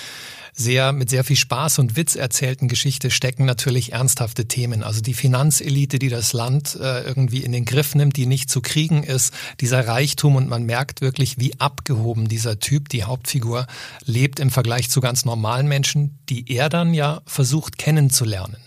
sehr 0.59 0.91
mit 0.91 1.09
sehr 1.09 1.23
viel 1.23 1.37
Spaß 1.37 1.79
und 1.79 1.95
Witz 1.95 2.15
erzählten 2.15 2.67
Geschichte 2.67 3.11
stecken 3.11 3.45
natürlich 3.45 3.93
ernsthafte 3.93 4.45
Themen. 4.45 4.83
Also 4.83 5.01
die 5.01 5.13
Finanzelite, 5.13 5.99
die 5.99 6.09
das 6.09 6.33
Land 6.33 6.77
äh, 6.79 7.01
irgendwie 7.03 7.43
in 7.43 7.53
den 7.53 7.63
Griff 7.63 7.95
nimmt, 7.95 8.17
die 8.17 8.25
nicht 8.25 8.49
zu 8.49 8.61
kriegen 8.61 9.03
ist, 9.03 9.33
dieser 9.61 9.87
Reichtum 9.87 10.35
und 10.35 10.49
man 10.49 10.63
merkt 10.63 10.99
wirklich, 11.01 11.39
wie 11.39 11.57
abgehoben 11.59 12.27
dieser 12.27 12.59
Typ, 12.59 12.89
die 12.89 13.05
Hauptfigur, 13.05 13.67
lebt 14.05 14.39
im 14.39 14.49
Vergleich 14.49 14.89
zu 14.89 14.99
ganz 14.99 15.23
normalen 15.23 15.67
Menschen, 15.67 16.19
die 16.29 16.51
er 16.51 16.67
dann 16.67 16.93
ja 16.93 17.21
versucht 17.25 17.77
kennenzulernen. 17.77 18.57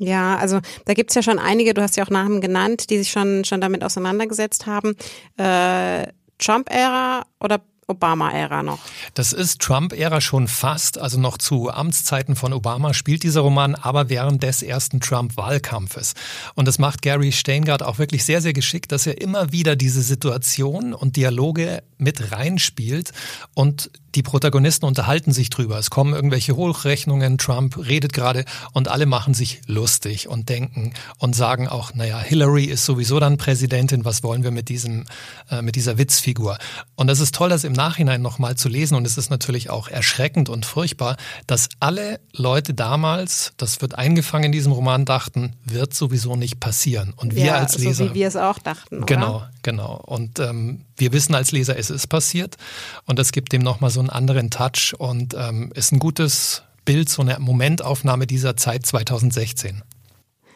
Ja, 0.00 0.36
also 0.36 0.60
da 0.86 0.94
gibt's 0.94 1.14
ja 1.14 1.22
schon 1.22 1.38
einige, 1.38 1.74
du 1.74 1.82
hast 1.82 1.96
ja 1.96 2.04
auch 2.04 2.10
Namen 2.10 2.40
genannt, 2.40 2.88
die 2.88 2.98
sich 2.98 3.10
schon, 3.10 3.44
schon 3.44 3.60
damit 3.60 3.84
auseinandergesetzt 3.84 4.66
haben. 4.66 4.96
Äh, 5.36 6.06
Trump-Ära 6.38 7.26
oder 7.40 7.60
Obama-Ära 7.90 8.62
noch. 8.62 8.80
Das 9.14 9.32
ist 9.32 9.62
Trump-Ära 9.62 10.20
schon 10.20 10.46
fast, 10.46 10.98
also 10.98 11.18
noch 11.18 11.38
zu 11.38 11.70
Amtszeiten 11.70 12.36
von 12.36 12.52
Obama 12.52 12.92
spielt 12.92 13.22
dieser 13.22 13.40
Roman, 13.40 13.74
aber 13.74 14.10
während 14.10 14.42
des 14.42 14.62
ersten 14.62 15.00
Trump-Wahlkampfes. 15.00 16.12
Und 16.54 16.68
das 16.68 16.78
macht 16.78 17.00
Gary 17.00 17.32
Steingart 17.32 17.82
auch 17.82 17.98
wirklich 17.98 18.26
sehr, 18.26 18.42
sehr 18.42 18.52
geschickt, 18.52 18.92
dass 18.92 19.06
er 19.06 19.20
immer 19.22 19.52
wieder 19.52 19.74
diese 19.74 20.02
Situation 20.02 20.92
und 20.92 21.16
Dialoge 21.16 21.82
mit 21.96 22.30
reinspielt 22.30 23.12
und 23.54 23.90
die 24.14 24.22
Protagonisten 24.22 24.86
unterhalten 24.86 25.32
sich 25.32 25.50
drüber. 25.50 25.78
Es 25.78 25.90
kommen 25.90 26.14
irgendwelche 26.14 26.56
Hochrechnungen, 26.56 27.38
Trump 27.38 27.76
redet 27.76 28.12
gerade 28.12 28.44
und 28.72 28.88
alle 28.88 29.06
machen 29.06 29.34
sich 29.34 29.60
lustig 29.66 30.28
und 30.28 30.48
denken 30.48 30.94
und 31.18 31.36
sagen 31.36 31.68
auch, 31.68 31.94
naja, 31.94 32.18
Hillary 32.18 32.64
ist 32.64 32.84
sowieso 32.84 33.20
dann 33.20 33.36
Präsidentin, 33.36 34.04
was 34.04 34.22
wollen 34.22 34.42
wir 34.42 34.50
mit 34.50 34.68
diesem, 34.68 35.04
äh, 35.50 35.62
mit 35.62 35.76
dieser 35.76 35.98
Witzfigur? 35.98 36.58
Und 36.96 37.06
das 37.06 37.20
ist 37.20 37.34
toll, 37.34 37.48
das 37.48 37.64
im 37.64 37.72
Nachhinein 37.72 38.22
nochmal 38.22 38.56
zu 38.56 38.68
lesen 38.68 38.94
und 38.94 39.06
es 39.06 39.18
ist 39.18 39.30
natürlich 39.30 39.70
auch 39.70 39.88
erschreckend 39.88 40.48
und 40.48 40.64
furchtbar, 40.64 41.16
dass 41.46 41.68
alle 41.80 42.20
Leute 42.32 42.74
damals, 42.74 43.52
das 43.56 43.80
wird 43.80 43.96
eingefangen 43.96 44.46
in 44.46 44.52
diesem 44.52 44.72
Roman, 44.72 45.04
dachten, 45.04 45.54
wird 45.64 45.94
sowieso 45.94 46.36
nicht 46.36 46.60
passieren. 46.60 47.12
Und 47.16 47.34
wir 47.34 47.44
ja, 47.44 47.54
als 47.56 47.78
Leser. 47.78 48.06
So 48.06 48.10
wie 48.10 48.14
wir 48.14 48.28
es 48.28 48.36
auch 48.36 48.58
dachten. 48.58 49.04
Genau, 49.06 49.36
oder? 49.36 49.50
genau. 49.62 50.02
Und 50.06 50.38
ähm, 50.38 50.84
wir 50.98 51.12
wissen 51.12 51.34
als 51.34 51.52
Leser, 51.52 51.76
es 51.78 51.90
ist 51.90 52.08
passiert 52.08 52.56
und 53.06 53.18
das 53.18 53.32
gibt 53.32 53.52
dem 53.52 53.62
nochmal 53.62 53.90
so 53.90 54.00
einen 54.00 54.10
anderen 54.10 54.50
Touch 54.50 54.94
und 54.98 55.34
ähm, 55.34 55.72
ist 55.74 55.92
ein 55.92 55.98
gutes 55.98 56.62
Bild, 56.84 57.08
so 57.08 57.22
eine 57.22 57.38
Momentaufnahme 57.38 58.26
dieser 58.26 58.56
Zeit 58.56 58.86
2016. 58.86 59.82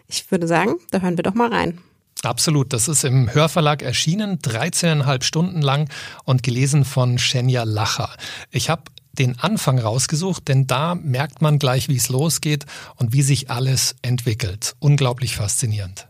Ich 0.09 0.31
würde 0.31 0.47
sagen, 0.47 0.77
da 0.91 1.01
hören 1.01 1.17
wir 1.17 1.23
doch 1.23 1.35
mal 1.35 1.53
rein. 1.53 1.79
Absolut, 2.23 2.73
das 2.73 2.89
ist 2.89 3.05
im 3.05 3.33
Hörverlag 3.33 3.83
erschienen, 3.83 4.39
13,5 4.39 5.23
Stunden 5.23 5.63
lang 5.63 5.91
und 6.25 6.43
gelesen 6.43 6.85
von 6.85 7.19
Shenya 7.19 7.65
Lacher. 7.65 8.11
Ich 8.51 8.71
habe 8.71 8.85
den 9.13 9.39
Anfang 9.39 9.79
rausgesucht, 9.79 10.49
denn 10.49 10.67
da 10.67 10.95
merkt 10.95 11.43
man 11.43 11.59
gleich, 11.59 11.89
wie 11.89 11.97
es 11.97 12.09
losgeht 12.09 12.65
und 12.97 13.13
wie 13.13 13.23
sich 13.23 13.51
alles 13.51 13.97
entwickelt. 14.03 14.75
Unglaublich 14.79 15.37
faszinierend. 15.37 16.09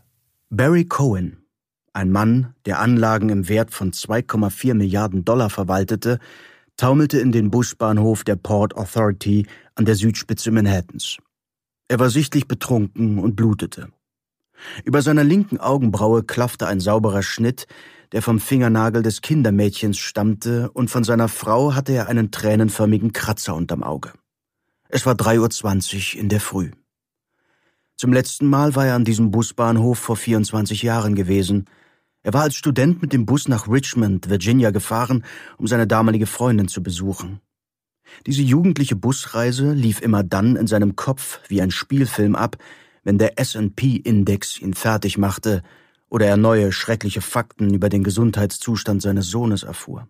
Barry 0.49 0.85
Cohen 0.85 1.42
ein 1.93 2.11
Mann, 2.11 2.55
der 2.65 2.79
Anlagen 2.79 3.29
im 3.29 3.47
Wert 3.47 3.71
von 3.71 3.91
2,4 3.91 4.73
Milliarden 4.73 5.23
Dollar 5.23 5.49
verwaltete, 5.49 6.19
taumelte 6.75 7.19
in 7.19 7.31
den 7.31 7.51
Busbahnhof 7.51 8.23
der 8.23 8.35
Port 8.35 8.75
Authority 8.75 9.45
an 9.75 9.85
der 9.85 9.95
Südspitze 9.95 10.51
Manhattans. 10.51 11.17
Er 11.87 11.99
war 11.99 12.09
sichtlich 12.09 12.47
betrunken 12.47 13.19
und 13.19 13.35
blutete. 13.35 13.89
Über 14.83 15.01
seiner 15.01 15.23
linken 15.23 15.59
Augenbraue 15.59 16.23
klaffte 16.23 16.67
ein 16.67 16.79
sauberer 16.79 17.21
Schnitt, 17.21 17.67
der 18.11 18.21
vom 18.21 18.39
Fingernagel 18.39 19.03
des 19.03 19.21
Kindermädchens 19.21 19.97
stammte, 19.97 20.71
und 20.71 20.89
von 20.89 21.03
seiner 21.03 21.27
Frau 21.27 21.75
hatte 21.75 21.93
er 21.93 22.07
einen 22.07 22.31
tränenförmigen 22.31 23.13
Kratzer 23.13 23.55
unterm 23.55 23.83
Auge. 23.83 24.13
Es 24.89 25.05
war 25.05 25.15
3.20 25.15 26.15
Uhr 26.15 26.21
in 26.21 26.29
der 26.29 26.39
Früh. 26.39 26.71
Zum 27.97 28.13
letzten 28.13 28.47
Mal 28.47 28.75
war 28.75 28.87
er 28.87 28.95
an 28.95 29.05
diesem 29.05 29.31
Busbahnhof 29.31 29.99
vor 29.99 30.15
24 30.15 30.83
Jahren 30.83 31.15
gewesen, 31.15 31.65
er 32.23 32.33
war 32.33 32.43
als 32.43 32.55
Student 32.55 33.01
mit 33.01 33.11
dem 33.11 33.25
Bus 33.25 33.47
nach 33.49 33.67
Richmond, 33.67 34.29
Virginia 34.29 34.71
gefahren, 34.71 35.25
um 35.57 35.67
seine 35.67 35.87
damalige 35.87 36.25
Freundin 36.25 36.69
zu 36.69 36.81
besuchen. 36.81 37.41
Diese 38.25 38.41
jugendliche 38.41 38.95
Busreise 38.95 39.73
lief 39.73 40.01
immer 40.01 40.23
dann 40.23 40.55
in 40.55 40.67
seinem 40.67 40.95
Kopf 40.95 41.39
wie 41.49 41.61
ein 41.61 41.71
Spielfilm 41.71 42.35
ab, 42.35 42.57
wenn 43.03 43.17
der 43.17 43.39
S&P-Index 43.39 44.59
ihn 44.59 44.73
fertig 44.73 45.17
machte 45.17 45.63
oder 46.09 46.27
er 46.27 46.37
neue 46.37 46.71
schreckliche 46.71 47.21
Fakten 47.21 47.73
über 47.73 47.89
den 47.89 48.03
Gesundheitszustand 48.03 49.01
seines 49.01 49.27
Sohnes 49.27 49.63
erfuhr. 49.63 50.07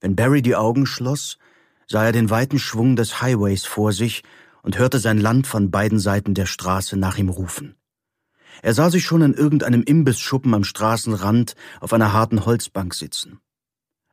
Wenn 0.00 0.14
Barry 0.14 0.42
die 0.42 0.56
Augen 0.56 0.86
schloss, 0.86 1.38
sah 1.86 2.04
er 2.04 2.12
den 2.12 2.30
weiten 2.30 2.58
Schwung 2.58 2.96
des 2.96 3.20
Highways 3.20 3.64
vor 3.64 3.92
sich 3.92 4.22
und 4.62 4.78
hörte 4.78 4.98
sein 5.00 5.18
Land 5.18 5.46
von 5.46 5.70
beiden 5.70 5.98
Seiten 5.98 6.34
der 6.34 6.46
Straße 6.46 6.96
nach 6.96 7.18
ihm 7.18 7.30
rufen. 7.30 7.74
Er 8.62 8.74
sah 8.74 8.90
sich 8.90 9.04
schon 9.04 9.22
in 9.22 9.34
irgendeinem 9.34 9.82
Imbissschuppen 9.82 10.54
am 10.54 10.64
Straßenrand 10.64 11.54
auf 11.80 11.92
einer 11.92 12.12
harten 12.12 12.44
Holzbank 12.44 12.94
sitzen. 12.94 13.40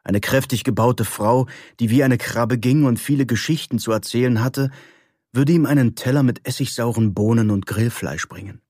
Eine 0.04 0.22
kräftig 0.22 0.63
gebaute 0.63 1.04
Frau, 1.04 1.48
die 1.80 1.89
wie 1.89 2.04
eine 2.04 2.18
Krabbe 2.18 2.58
ging 2.58 2.86
und 2.86 3.00
viele 3.00 3.25
Geschichten 3.25 3.77
zu 3.77 3.92
erzählen 3.92 4.42
hatte, 4.42 4.72
würde 5.34 5.51
ihm 5.51 5.66
einen 5.66 5.96
Teller 5.96 6.24
mit 6.24 6.48
essigsauren 6.48 7.13
Bohnen 7.13 7.51
und 7.51 7.66
Grillfleisch 7.66 8.27
bringen. 8.30 8.62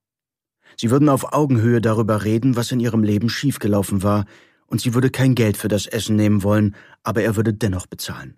Sie 0.75 0.89
würden 0.89 1.09
auf 1.09 1.33
Augenhöhe 1.33 1.81
darüber 1.81 2.23
reden, 2.23 2.55
was 2.55 2.71
in 2.71 2.79
ihrem 2.79 3.03
Leben 3.03 3.29
schiefgelaufen 3.29 4.03
war, 4.03 4.25
und 4.65 4.81
sie 4.81 4.93
würde 4.93 5.09
kein 5.09 5.33
Geld 5.33 5.57
für 5.57 5.69
das 5.69 5.85
Essen 5.85 6.15
nehmen 6.15 6.43
wollen, 6.43 6.75
aber 7.03 7.21
er 7.21 7.35
würde 7.35 7.53
dennoch 7.53 7.87
bezahlen. 7.87 8.37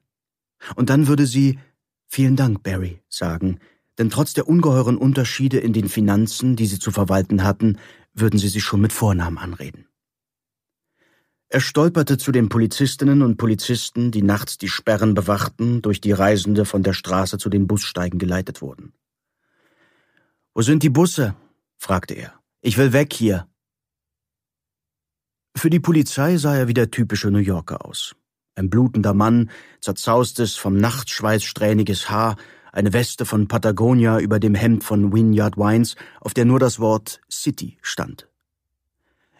Und 0.75 0.89
dann 0.89 1.07
würde 1.07 1.25
sie 1.25 1.57
Vielen 2.11 2.35
Dank, 2.35 2.63
Barry, 2.63 3.03
sagen, 3.07 3.59
denn 3.99 4.09
trotz 4.09 4.33
der 4.33 4.47
ungeheuren 4.47 4.97
Unterschiede 4.97 5.59
in 5.59 5.73
den 5.73 5.89
Finanzen, 5.89 6.55
die 6.55 6.65
sie 6.65 6.79
zu 6.79 6.89
verwalten 6.89 7.43
hatten, 7.43 7.77
würden 8.13 8.39
sie 8.39 8.47
sich 8.47 8.63
schon 8.63 8.81
mit 8.81 8.93
Vornamen 8.93 9.37
anreden. 9.37 9.85
Er 11.49 11.59
stolperte 11.59 12.17
zu 12.17 12.31
den 12.31 12.47
Polizistinnen 12.47 13.21
und 13.21 13.37
Polizisten, 13.37 14.11
die 14.11 14.21
nachts 14.21 14.57
die 14.57 14.69
Sperren 14.69 15.15
bewachten, 15.15 15.81
durch 15.81 15.99
die 15.99 16.11
Reisende 16.11 16.63
von 16.63 16.81
der 16.83 16.93
Straße 16.93 17.37
zu 17.37 17.49
den 17.49 17.67
Bussteigen 17.67 18.19
geleitet 18.19 18.61
wurden. 18.61 18.93
Wo 20.53 20.61
sind 20.61 20.83
die 20.83 20.89
Busse? 20.89 21.35
fragte 21.77 22.13
er. 22.13 22.33
Ich 22.61 22.77
will 22.77 22.93
weg 22.93 23.13
hier. 23.13 23.47
Für 25.57 25.69
die 25.69 25.79
Polizei 25.79 26.37
sah 26.37 26.55
er 26.55 26.67
wie 26.67 26.73
der 26.73 26.91
typische 26.91 27.31
New 27.31 27.39
Yorker 27.39 27.83
aus. 27.83 28.15
Ein 28.55 28.69
blutender 28.69 29.13
Mann, 29.13 29.49
zerzaustes, 29.81 30.55
vom 30.55 30.77
Nachtschweiß 30.77 31.43
strähniges 31.43 32.09
Haar 32.09 32.37
eine 32.71 32.93
Weste 32.93 33.25
von 33.25 33.47
Patagonia 33.47 34.19
über 34.19 34.39
dem 34.39 34.55
Hemd 34.55 34.83
von 34.83 35.13
Vineyard 35.13 35.57
Wines, 35.57 35.95
auf 36.21 36.33
der 36.33 36.45
nur 36.45 36.59
das 36.59 36.79
Wort 36.79 37.21
City 37.31 37.77
stand. 37.81 38.27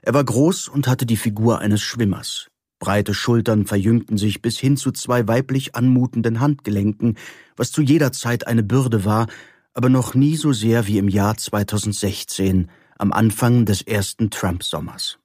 Er 0.01 0.13
war 0.13 0.24
groß 0.24 0.67
und 0.67 0.88
hatte 0.88 1.05
die 1.05 1.17
Figur 1.17 1.59
eines 1.59 1.81
Schwimmers. 1.81 2.48
Breite 2.79 3.13
Schultern 3.13 3.65
verjüngten 3.65 4.17
sich 4.17 4.41
bis 4.41 4.57
hin 4.57 4.77
zu 4.77 4.91
zwei 4.91 5.27
weiblich 5.27 5.75
anmutenden 5.75 6.39
Handgelenken, 6.39 7.17
was 7.57 7.71
zu 7.71 7.81
jeder 7.81 8.13
Zeit 8.13 8.48
eine 8.48 8.63
Bürde 8.63 9.03
war, 9.03 9.27
aber 9.74 9.89
noch 9.89 10.13
nie 10.13 10.38
so 10.38 10.53
sehr 10.53 10.88
wie 10.88 10.98
im 10.98 11.09
Jahr 11.09 11.36
2016, 11.36 12.69
am 12.98 13.12
Anfang 13.12 13.65
des 13.65 13.81
ersten 13.81 14.29
Trump-Sommers. 14.29 15.19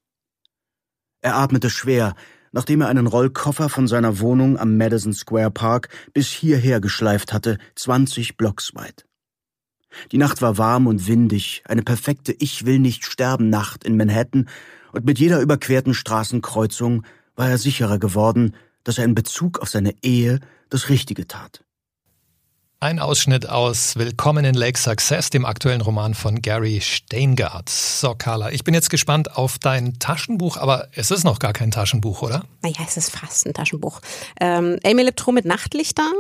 Er 1.21 1.37
atmete 1.37 1.71
schwer, 1.71 2.15
nachdem 2.55 2.81
er 2.81 2.89
einen 2.89 3.09
Rollkoffer 3.09 3.69
von 3.69 3.89
seiner 3.89 4.21
Wohnung 4.21 4.57
am 4.57 4.77
Madison 4.77 5.13
Square 5.13 5.51
Park 5.51 5.89
bis 6.15 6.29
hierher 6.29 6.81
geschleift 6.81 7.33
hatte, 7.33 7.59
20 7.75 8.37
Blocks 8.37 8.75
weit. 8.75 9.05
Die 10.13 10.19
Nacht 10.19 10.41
war 10.41 10.57
warm 10.57 10.87
und 10.87 11.07
windig, 11.09 11.63
eine 11.67 11.83
perfekte 11.83 12.33
Ich 12.33 12.65
will 12.65 12.79
nicht 12.79 13.05
sterben 13.05 13.51
Nacht 13.51 13.85
in 13.85 13.97
Manhattan, 13.97 14.49
und 14.93 15.05
mit 15.05 15.19
jeder 15.19 15.41
überquerten 15.41 15.93
Straßenkreuzung 15.93 17.05
war 17.35 17.49
er 17.49 17.59
sicherer 17.59 17.99
geworden, 17.99 18.55
dass 18.85 18.99
er 18.99 19.05
in 19.05 19.17
Bezug 19.17 19.59
auf 19.59 19.69
seine 19.69 19.93
Ehe 20.03 20.39
das 20.71 20.89
Richtige 20.89 21.27
tat. 21.27 21.64
Ein 22.85 22.99
Ausschnitt 22.99 23.49
aus 23.49 23.97
Willkommen 23.97 24.45
in 24.45 24.53
Lake 24.53 24.79
Success, 24.79 25.31
dem 25.31 25.47
aktuellen 25.47 25.81
Roman 25.81 26.13
von 26.13 26.43
Gary 26.43 26.83
Steingart. 26.83 27.71
So, 27.71 28.15
Carla, 28.15 28.51
ich 28.51 28.63
bin 28.63 28.75
jetzt 28.75 28.91
gespannt 28.91 29.39
auf 29.39 29.59
dein 29.59 29.99
Taschenbuch, 29.99 30.59
aber 30.59 30.89
es 30.93 31.11
ist 31.11 31.25
noch 31.25 31.39
gar 31.39 31.55
kein 31.55 31.71
Taschenbuch, 31.71 32.21
oder? 32.21 32.45
Naja, 32.61 32.77
es 32.87 32.99
ist 32.99 33.09
fast 33.09 33.47
ein 33.47 33.55
Taschenbuch. 33.55 34.03
Ähm, 34.39 34.79
Amy 34.85 35.01
Leptro 35.01 35.33
mit 35.33 35.47
Nachtlichter 35.47 36.13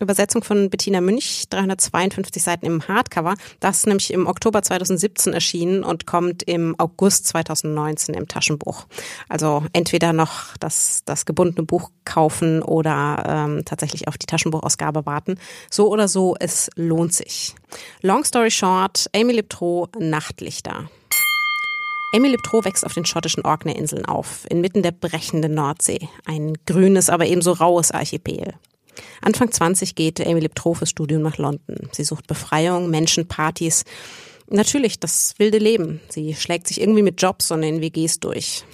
Übersetzung 0.00 0.44
von 0.44 0.70
Bettina 0.70 1.00
Münch, 1.00 1.44
352 1.50 2.42
Seiten 2.42 2.66
im 2.66 2.86
Hardcover. 2.86 3.34
Das 3.60 3.78
ist 3.78 3.86
nämlich 3.86 4.12
im 4.12 4.26
Oktober 4.26 4.62
2017 4.62 5.32
erschienen 5.32 5.84
und 5.84 6.06
kommt 6.06 6.42
im 6.44 6.74
August 6.78 7.26
2019 7.28 8.14
im 8.14 8.28
Taschenbuch. 8.28 8.86
Also 9.28 9.64
entweder 9.72 10.12
noch 10.12 10.56
das, 10.58 11.02
das 11.04 11.26
gebundene 11.26 11.66
Buch 11.66 11.90
kaufen 12.04 12.62
oder 12.62 13.24
ähm, 13.26 13.64
tatsächlich 13.64 14.08
auf 14.08 14.18
die 14.18 14.26
Taschenbuchausgabe 14.26 15.06
warten. 15.06 15.38
So 15.70 15.88
oder 15.88 16.08
so, 16.08 16.36
es 16.38 16.70
lohnt 16.76 17.12
sich. 17.12 17.54
Long 18.02 18.24
story 18.24 18.50
short, 18.50 19.06
Amy 19.14 19.32
Liptro, 19.32 19.88
Nachtlichter. 19.98 20.88
Amy 22.14 22.28
Liptro 22.28 22.64
wächst 22.64 22.86
auf 22.86 22.94
den 22.94 23.04
schottischen 23.04 23.44
Orkney-Inseln 23.44 24.06
auf, 24.06 24.46
inmitten 24.48 24.82
der 24.82 24.92
brechenden 24.92 25.52
Nordsee. 25.54 26.08
Ein 26.24 26.54
grünes, 26.64 27.10
aber 27.10 27.26
ebenso 27.26 27.52
raues 27.52 27.90
Archipel. 27.90 28.54
Anfang 29.20 29.50
20 29.50 29.94
geht 29.94 30.24
Amy 30.26 30.40
Liptro 30.40 30.74
fürs 30.74 30.90
Studium 30.90 31.22
nach 31.22 31.38
London. 31.38 31.88
Sie 31.92 32.04
sucht 32.04 32.26
Befreiung, 32.26 32.90
Menschen, 32.90 33.28
Partys. 33.28 33.84
Natürlich 34.48 34.98
das 34.98 35.34
wilde 35.38 35.58
Leben. 35.58 36.00
Sie 36.08 36.34
schlägt 36.34 36.68
sich 36.68 36.80
irgendwie 36.80 37.02
mit 37.02 37.20
Jobs 37.20 37.50
und 37.50 37.62
in 37.62 37.80
WGs 37.80 38.20
durch. 38.20 38.64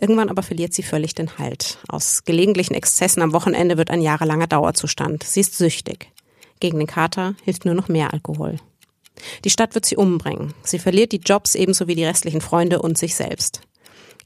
Irgendwann 0.00 0.28
aber 0.28 0.42
verliert 0.42 0.72
sie 0.72 0.82
völlig 0.82 1.14
den 1.14 1.38
Halt. 1.38 1.78
Aus 1.88 2.24
gelegentlichen 2.24 2.74
Exzessen 2.74 3.22
am 3.22 3.32
Wochenende 3.32 3.76
wird 3.76 3.90
ein 3.90 4.02
jahrelanger 4.02 4.46
Dauerzustand. 4.46 5.24
Sie 5.24 5.40
ist 5.40 5.58
süchtig. 5.58 6.10
Gegen 6.60 6.78
den 6.78 6.86
Kater 6.86 7.34
hilft 7.44 7.64
nur 7.64 7.74
noch 7.74 7.88
mehr 7.88 8.12
Alkohol. 8.12 8.56
Die 9.44 9.50
Stadt 9.50 9.74
wird 9.74 9.84
sie 9.84 9.96
umbringen. 9.96 10.54
Sie 10.62 10.78
verliert 10.78 11.12
die 11.12 11.20
Jobs 11.24 11.54
ebenso 11.54 11.86
wie 11.86 11.94
die 11.94 12.04
restlichen 12.04 12.40
Freunde 12.40 12.82
und 12.82 12.98
sich 12.98 13.14
selbst. 13.14 13.60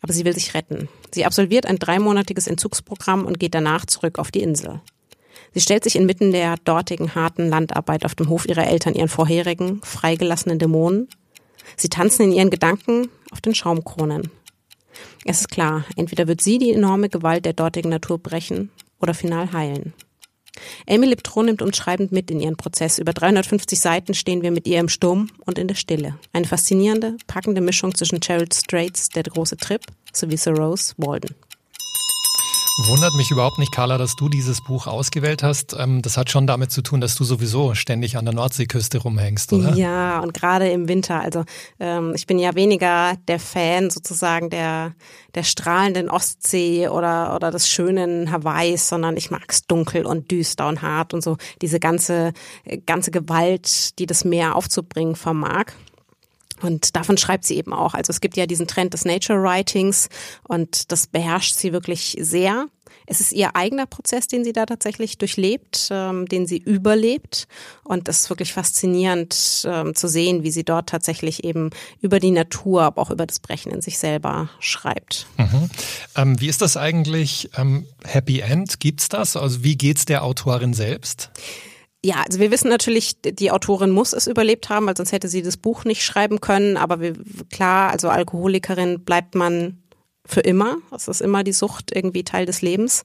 Aber 0.01 0.13
sie 0.13 0.25
will 0.25 0.35
sich 0.35 0.55
retten. 0.55 0.89
Sie 1.13 1.25
absolviert 1.25 1.67
ein 1.67 1.79
dreimonatiges 1.79 2.47
Entzugsprogramm 2.47 3.25
und 3.25 3.41
geht 3.41 3.55
danach 3.55 3.87
zurück 3.87 4.19
auf 4.19 4.31
die 4.31 4.43
Insel. 4.43 4.81
Sie 5.55 5.61
stellt 5.61 5.85
sich 5.85 5.97
inmitten 5.97 6.33
der 6.33 6.57
dortigen 6.65 7.15
harten 7.15 7.49
Landarbeit 7.49 8.05
auf 8.05 8.15
dem 8.15 8.29
Hof 8.29 8.47
ihrer 8.47 8.67
Eltern 8.67 8.95
ihren 8.95 9.09
vorherigen, 9.09 9.81
freigelassenen 9.83 10.59
Dämonen. 10.59 11.09
Sie 11.77 11.89
tanzen 11.89 12.23
in 12.23 12.33
ihren 12.33 12.51
Gedanken 12.51 13.09
auf 13.31 13.41
den 13.41 13.55
Schaumkronen. 13.55 14.31
Es 15.25 15.41
ist 15.41 15.49
klar, 15.49 15.85
entweder 15.97 16.29
wird 16.29 16.41
sie 16.41 16.59
die 16.59 16.73
enorme 16.73 17.09
Gewalt 17.09 17.45
der 17.45 17.53
dortigen 17.53 17.91
Natur 17.91 18.19
brechen 18.19 18.71
oder 19.01 19.15
final 19.15 19.53
heilen. 19.53 19.95
Amy 20.89 21.07
Liptron 21.07 21.47
nimmt 21.47 21.63
uns 21.63 21.77
schreibend 21.77 22.13
mit 22.13 22.31
in 22.31 22.41
ihren 22.41 22.57
Prozess. 22.57 22.99
Über 22.99 23.13
350 23.13 23.79
Seiten 23.79 24.15
stehen 24.15 24.43
wir 24.43 24.51
mit 24.51 24.67
ihr 24.67 24.81
im 24.81 24.89
Sturm 24.89 25.31
und 25.47 25.59
in 25.59 25.69
der 25.69 25.75
Stille. 25.75 26.19
Eine 26.33 26.47
faszinierende, 26.47 27.17
packende 27.27 27.61
Mischung 27.61 27.95
zwischen 27.95 28.21
Gerald 28.21 28.55
Straits, 28.55 29.09
Der 29.11 29.23
große 29.23 29.57
Trip, 29.57 29.83
sowie 30.13 30.37
Sir 30.37 30.57
Rose 30.57 30.95
Walden. 30.97 31.35
Wundert 32.81 33.13
mich 33.15 33.33
überhaupt 33.33 33.59
nicht, 33.59 33.73
Carla, 33.73 33.99
dass 33.99 34.15
du 34.15 34.29
dieses 34.29 34.61
Buch 34.61 34.87
ausgewählt 34.87 35.43
hast. 35.43 35.75
Ähm, 35.77 36.01
das 36.01 36.17
hat 36.17 36.31
schon 36.31 36.47
damit 36.47 36.71
zu 36.71 36.81
tun, 36.81 37.01
dass 37.01 37.17
du 37.17 37.25
sowieso 37.25 37.75
ständig 37.75 38.17
an 38.17 38.25
der 38.25 38.33
Nordseeküste 38.35 38.99
rumhängst, 38.99 39.53
oder? 39.53 39.75
Ja, 39.75 40.21
und 40.21 40.33
gerade 40.33 40.71
im 40.71 40.87
Winter. 40.87 41.21
Also 41.21 41.43
ähm, 41.81 42.13
ich 42.15 42.29
bin 42.29 42.39
ja 42.39 42.55
weniger 42.55 43.17
der 43.27 43.41
Fan 43.41 43.91
sozusagen 43.91 44.49
der, 44.49 44.95
der 45.35 45.43
strahlenden 45.43 46.09
Ostsee 46.09 46.87
oder, 46.87 47.35
oder 47.35 47.51
des 47.51 47.69
schönen 47.69 48.31
Hawaiis, 48.31 48.89
sondern 48.89 49.17
ich 49.17 49.33
mag's 49.33 49.67
dunkel 49.67 50.07
und 50.07 50.31
düster 50.31 50.69
und 50.69 50.81
hart 50.81 51.15
und 51.15 51.23
so 51.25 51.37
diese 51.61 51.81
ganze, 51.81 52.33
ganze 52.87 53.11
Gewalt, 53.11 53.99
die 53.99 54.07
das 54.07 54.25
Meer 54.25 54.55
aufzubringen 54.55 55.17
vermag. 55.17 55.73
Und 56.63 56.97
davon 56.97 57.17
schreibt 57.17 57.45
sie 57.45 57.57
eben 57.57 57.73
auch. 57.73 57.95
Also 57.95 58.11
es 58.11 58.21
gibt 58.21 58.37
ja 58.37 58.47
diesen 58.47 58.67
Trend 58.67 58.95
des 58.95 59.05
Nature 59.05 59.43
Writings 59.43 60.09
und 60.47 60.91
das 60.93 61.07
beherrscht 61.07 61.55
sie 61.55 61.73
wirklich 61.73 62.17
sehr. 62.21 62.67
Es 63.11 63.21
ist 63.21 63.33
ihr 63.33 63.57
eigener 63.57 63.87
Prozess, 63.87 64.27
den 64.27 64.45
sie 64.45 64.53
da 64.53 64.67
tatsächlich 64.67 65.17
durchlebt, 65.17 65.89
ähm, 65.91 66.27
den 66.27 66.47
sie 66.47 66.59
überlebt. 66.59 67.49
Und 67.85 68.07
es 68.09 68.21
ist 68.21 68.31
wirklich 68.31 68.53
faszinierend 68.53 69.65
ähm, 69.67 69.95
zu 69.95 70.09
sehen, 70.09 70.43
wie 70.43 70.51
sie 70.51 70.65
dort 70.65 70.91
tatsächlich 70.91 71.43
eben 71.43 71.71
über 72.03 72.21
die 72.21 72.31
Natur, 72.31 72.83
aber 72.83 73.01
auch 73.01 73.11
über 73.11 73.27
das 73.27 73.41
Brechen 73.41 73.73
in 73.73 73.81
sich 73.81 73.99
selber 73.99 74.51
schreibt. 74.61 75.27
Mhm. 75.39 75.71
Ähm, 76.17 76.41
wie 76.41 76.49
ist 76.49 76.61
das 76.61 76.77
eigentlich? 76.77 77.51
Ähm, 77.57 77.87
Happy 78.05 78.41
End, 78.41 78.79
gibt's 78.79 79.09
das? 79.09 79.37
Also 79.37 79.65
wie 79.65 79.77
geht's 79.77 80.05
der 80.05 80.23
Autorin 80.23 80.75
selbst? 80.75 81.31
Ja, 82.05 82.23
also 82.25 82.39
wir 82.39 82.51
wissen 82.53 82.69
natürlich, 82.69 83.21
die 83.23 83.51
Autorin 83.51 83.91
muss 83.91 84.13
es 84.13 84.29
überlebt 84.29 84.69
haben, 84.69 84.87
weil 84.87 84.97
sonst 84.97 85.13
hätte 85.13 85.29
sie 85.29 85.43
das 85.43 85.57
Buch 85.57 85.85
nicht 85.85 86.05
schreiben 86.05 86.41
können. 86.41 86.77
Aber 86.77 87.01
wir, 87.01 87.15
klar, 87.51 87.91
also 87.91 88.09
Alkoholikerin 88.09 89.05
bleibt 89.05 89.35
man 89.35 89.83
für 90.25 90.41
immer. 90.41 90.77
Das 90.91 91.09
ist 91.09 91.21
immer 91.21 91.43
die 91.43 91.53
Sucht 91.53 91.91
irgendwie 91.95 92.23
Teil 92.23 92.47
des 92.47 92.63
Lebens. 92.63 93.03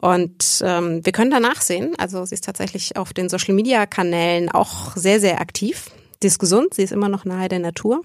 Und 0.00 0.62
ähm, 0.62 1.04
wir 1.04 1.12
können 1.12 1.30
danach 1.30 1.62
sehen. 1.62 1.94
Also 1.96 2.24
sie 2.24 2.34
ist 2.34 2.44
tatsächlich 2.44 2.96
auf 2.96 3.12
den 3.12 3.28
Social 3.28 3.54
Media 3.54 3.86
Kanälen 3.86 4.50
auch 4.50 4.94
sehr, 4.94 5.20
sehr 5.20 5.40
aktiv. 5.40 5.90
Sie 6.20 6.28
ist 6.28 6.38
gesund, 6.38 6.74
sie 6.74 6.82
ist 6.82 6.92
immer 6.92 7.08
noch 7.08 7.24
nahe 7.24 7.48
der 7.48 7.60
Natur 7.60 8.02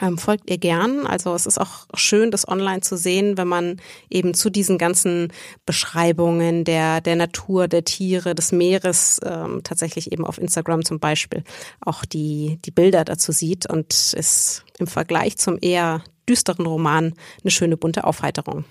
ähm, 0.00 0.18
folgt 0.18 0.50
ihr 0.50 0.58
gern. 0.58 1.06
Also 1.06 1.34
es 1.34 1.46
ist 1.46 1.60
auch 1.60 1.86
schön, 1.94 2.30
das 2.30 2.48
online 2.48 2.80
zu 2.80 2.96
sehen, 2.96 3.38
wenn 3.38 3.48
man 3.48 3.80
eben 4.10 4.34
zu 4.34 4.50
diesen 4.50 4.78
ganzen 4.78 5.32
Beschreibungen 5.66 6.64
der, 6.64 7.00
der 7.00 7.16
Natur, 7.16 7.68
der 7.68 7.84
Tiere, 7.84 8.34
des 8.34 8.52
Meeres 8.52 9.20
ähm, 9.24 9.60
tatsächlich 9.62 10.12
eben 10.12 10.24
auf 10.24 10.38
Instagram 10.38 10.84
zum 10.84 10.98
Beispiel 10.98 11.44
auch 11.80 12.04
die, 12.04 12.58
die 12.64 12.70
Bilder 12.70 13.04
dazu 13.04 13.32
sieht 13.32 13.70
und 13.70 14.14
ist 14.14 14.64
im 14.78 14.86
Vergleich 14.86 15.36
zum 15.36 15.58
eher 15.60 16.02
düsteren 16.28 16.66
Roman 16.66 17.14
eine 17.42 17.50
schöne 17.50 17.76
bunte 17.76 18.04
Aufheiterung. 18.04 18.64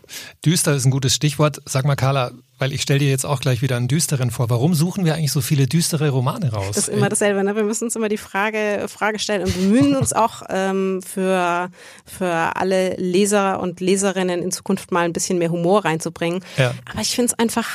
Düster 0.46 0.76
ist 0.76 0.86
ein 0.86 0.92
gutes 0.92 1.16
Stichwort. 1.16 1.62
Sag 1.66 1.86
mal, 1.86 1.96
Carla, 1.96 2.32
weil 2.60 2.74
ich 2.74 2.82
stelle 2.82 3.00
dir 3.00 3.10
jetzt 3.10 3.26
auch 3.26 3.42
gleich 3.42 3.62
wieder 3.62 3.78
einen 3.78 3.88
düsteren 3.88 4.32
vor. 4.32 4.50
Warum 4.50 4.74
suchen 4.74 5.06
wir 5.06 5.16
eigentlich 5.16 5.32
so 5.32 5.42
viele 5.42 5.68
düstere 5.68 6.10
Romane 6.10 6.52
raus? 6.52 6.76
Das 6.76 6.88
ist 6.88 6.96
immer 6.96 7.10
dasselbe. 7.10 7.44
Ne? 7.44 7.56
Wir 7.56 7.63
müssen 7.63 7.86
uns 7.86 7.96
immer 7.96 8.10
die 8.10 8.18
Frage, 8.18 8.86
Frage 8.88 9.20
stellen 9.20 9.44
und 9.44 9.54
bemühen 9.54 9.96
uns 9.96 10.13
auch 10.13 10.44
ähm, 10.50 11.02
für, 11.02 11.70
für 12.06 12.56
alle 12.56 12.96
Leser 12.96 13.60
und 13.60 13.82
Leserinnen 13.82 14.42
in 14.42 14.52
Zukunft 14.52 14.92
mal 14.92 15.06
ein 15.06 15.13
bisschen 15.13 15.39
mehr 15.39 15.50
Humor 15.50 15.86
reinzubringen. 15.86 16.44
Ja. 16.58 16.74
Aber 16.92 17.02
ich 17.02 17.16
finde 17.16 17.34
es 17.34 17.39
einfach 17.39 17.68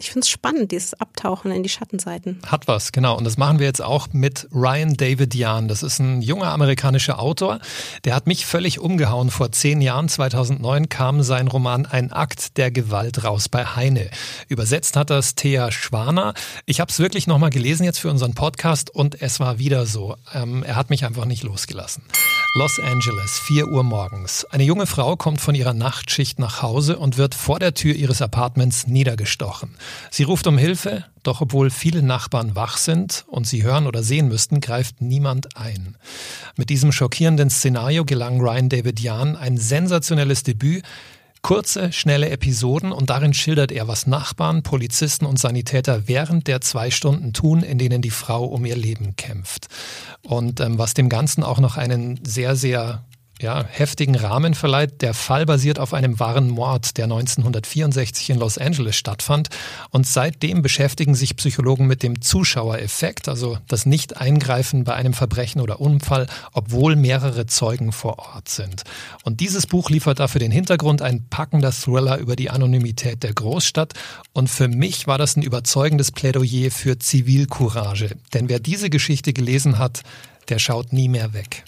ich 0.00 0.10
finde 0.10 0.24
es 0.24 0.30
spannend, 0.30 0.72
dieses 0.72 0.94
Abtauchen 0.94 1.52
in 1.52 1.62
die 1.62 1.68
Schattenseiten. 1.68 2.40
Hat 2.46 2.66
was, 2.66 2.90
genau. 2.90 3.18
Und 3.18 3.24
das 3.24 3.36
machen 3.36 3.58
wir 3.58 3.66
jetzt 3.66 3.82
auch 3.82 4.08
mit 4.12 4.48
Ryan 4.50 4.94
David 4.94 5.34
Jahn. 5.34 5.68
Das 5.68 5.82
ist 5.82 5.98
ein 5.98 6.22
junger 6.22 6.46
amerikanischer 6.52 7.20
Autor. 7.20 7.60
Der 8.04 8.14
hat 8.14 8.26
mich 8.26 8.46
völlig 8.46 8.78
umgehauen. 8.78 9.30
Vor 9.30 9.52
zehn 9.52 9.82
Jahren, 9.82 10.08
2009, 10.08 10.88
kam 10.88 11.22
sein 11.22 11.48
Roman 11.48 11.84
Ein 11.84 12.12
Akt 12.12 12.56
der 12.56 12.70
Gewalt 12.70 13.24
raus 13.24 13.50
bei 13.50 13.66
Heine. 13.66 14.10
Übersetzt 14.48 14.96
hat 14.96 15.10
das 15.10 15.34
Thea 15.34 15.70
Schwaner. 15.70 16.32
Ich 16.64 16.80
habe 16.80 16.90
es 16.90 16.98
wirklich 16.98 17.26
nochmal 17.26 17.50
gelesen 17.50 17.84
jetzt 17.84 17.98
für 17.98 18.08
unseren 18.08 18.32
Podcast 18.32 18.88
und 18.88 19.20
es 19.20 19.38
war 19.38 19.58
wieder 19.58 19.84
so. 19.84 20.16
Ähm, 20.32 20.62
er 20.62 20.76
hat 20.76 20.88
mich 20.88 21.04
einfach 21.04 21.26
nicht 21.26 21.42
losgelassen. 21.42 22.02
Los 22.54 22.80
Angeles, 22.80 23.38
4 23.46 23.68
Uhr 23.68 23.84
morgens. 23.84 24.44
Eine 24.46 24.64
junge 24.64 24.86
Frau 24.86 25.16
kommt 25.16 25.40
von 25.40 25.54
ihrer 25.54 25.74
Nachtschicht 25.74 26.38
nach 26.40 26.62
Hause 26.62 26.98
und 26.98 27.16
wird 27.16 27.36
vor 27.36 27.60
der 27.60 27.74
Tür 27.74 27.94
ihres 27.94 28.22
Apartments 28.22 28.88
niedergestochen. 28.88 29.76
Sie 30.10 30.22
ruft 30.22 30.46
um 30.46 30.58
Hilfe, 30.58 31.04
doch 31.22 31.40
obwohl 31.40 31.70
viele 31.70 32.02
Nachbarn 32.02 32.54
wach 32.54 32.76
sind 32.76 33.24
und 33.28 33.46
sie 33.46 33.62
hören 33.62 33.86
oder 33.86 34.02
sehen 34.02 34.28
müssten, 34.28 34.60
greift 34.60 35.00
niemand 35.00 35.56
ein. 35.56 35.96
Mit 36.56 36.70
diesem 36.70 36.92
schockierenden 36.92 37.50
Szenario 37.50 38.04
gelang 38.04 38.40
Ryan 38.40 38.68
David 38.68 39.00
Jahn 39.00 39.36
ein 39.36 39.58
sensationelles 39.58 40.42
Debüt, 40.42 40.84
Kurze, 41.42 41.90
schnelle 41.90 42.28
Episoden 42.28 42.92
und 42.92 43.08
darin 43.08 43.32
schildert 43.32 43.72
er, 43.72 43.88
was 43.88 44.06
Nachbarn, 44.06 44.62
Polizisten 44.62 45.24
und 45.24 45.38
Sanitäter 45.38 46.06
während 46.06 46.46
der 46.48 46.60
zwei 46.60 46.90
Stunden 46.90 47.32
tun, 47.32 47.62
in 47.62 47.78
denen 47.78 48.02
die 48.02 48.10
Frau 48.10 48.44
um 48.44 48.66
ihr 48.66 48.76
Leben 48.76 49.16
kämpft. 49.16 49.68
Und 50.22 50.60
ähm, 50.60 50.76
was 50.76 50.92
dem 50.92 51.08
Ganzen 51.08 51.42
auch 51.42 51.58
noch 51.58 51.78
einen 51.78 52.20
sehr, 52.24 52.56
sehr 52.56 53.04
ja, 53.40 53.64
heftigen 53.64 54.14
Rahmen 54.14 54.54
verleiht. 54.54 55.00
Der 55.02 55.14
Fall 55.14 55.46
basiert 55.46 55.78
auf 55.78 55.94
einem 55.94 56.20
wahren 56.20 56.50
Mord, 56.50 56.96
der 56.98 57.04
1964 57.04 58.30
in 58.30 58.38
Los 58.38 58.58
Angeles 58.58 58.96
stattfand. 58.96 59.48
Und 59.90 60.06
seitdem 60.06 60.62
beschäftigen 60.62 61.14
sich 61.14 61.36
Psychologen 61.36 61.86
mit 61.86 62.02
dem 62.02 62.20
Zuschauereffekt, 62.20 63.28
also 63.28 63.58
das 63.66 63.86
Nicht-Eingreifen 63.86 64.84
bei 64.84 64.94
einem 64.94 65.14
Verbrechen 65.14 65.60
oder 65.60 65.80
Unfall, 65.80 66.26
obwohl 66.52 66.96
mehrere 66.96 67.46
Zeugen 67.46 67.92
vor 67.92 68.18
Ort 68.18 68.48
sind. 68.48 68.84
Und 69.24 69.40
dieses 69.40 69.66
Buch 69.66 69.90
liefert 69.90 70.20
dafür 70.20 70.38
den 70.38 70.52
Hintergrund, 70.52 71.02
ein 71.02 71.26
packender 71.28 71.72
Thriller 71.72 72.18
über 72.18 72.36
die 72.36 72.50
Anonymität 72.50 73.22
der 73.22 73.32
Großstadt. 73.32 73.94
Und 74.32 74.48
für 74.48 74.68
mich 74.68 75.06
war 75.06 75.18
das 75.18 75.36
ein 75.36 75.42
überzeugendes 75.42 76.12
Plädoyer 76.12 76.70
für 76.70 76.98
Zivilcourage. 76.98 78.16
Denn 78.34 78.48
wer 78.48 78.60
diese 78.60 78.90
Geschichte 78.90 79.32
gelesen 79.32 79.78
hat, 79.78 80.02
der 80.48 80.58
schaut 80.58 80.92
nie 80.92 81.08
mehr 81.08 81.32
weg. 81.32 81.64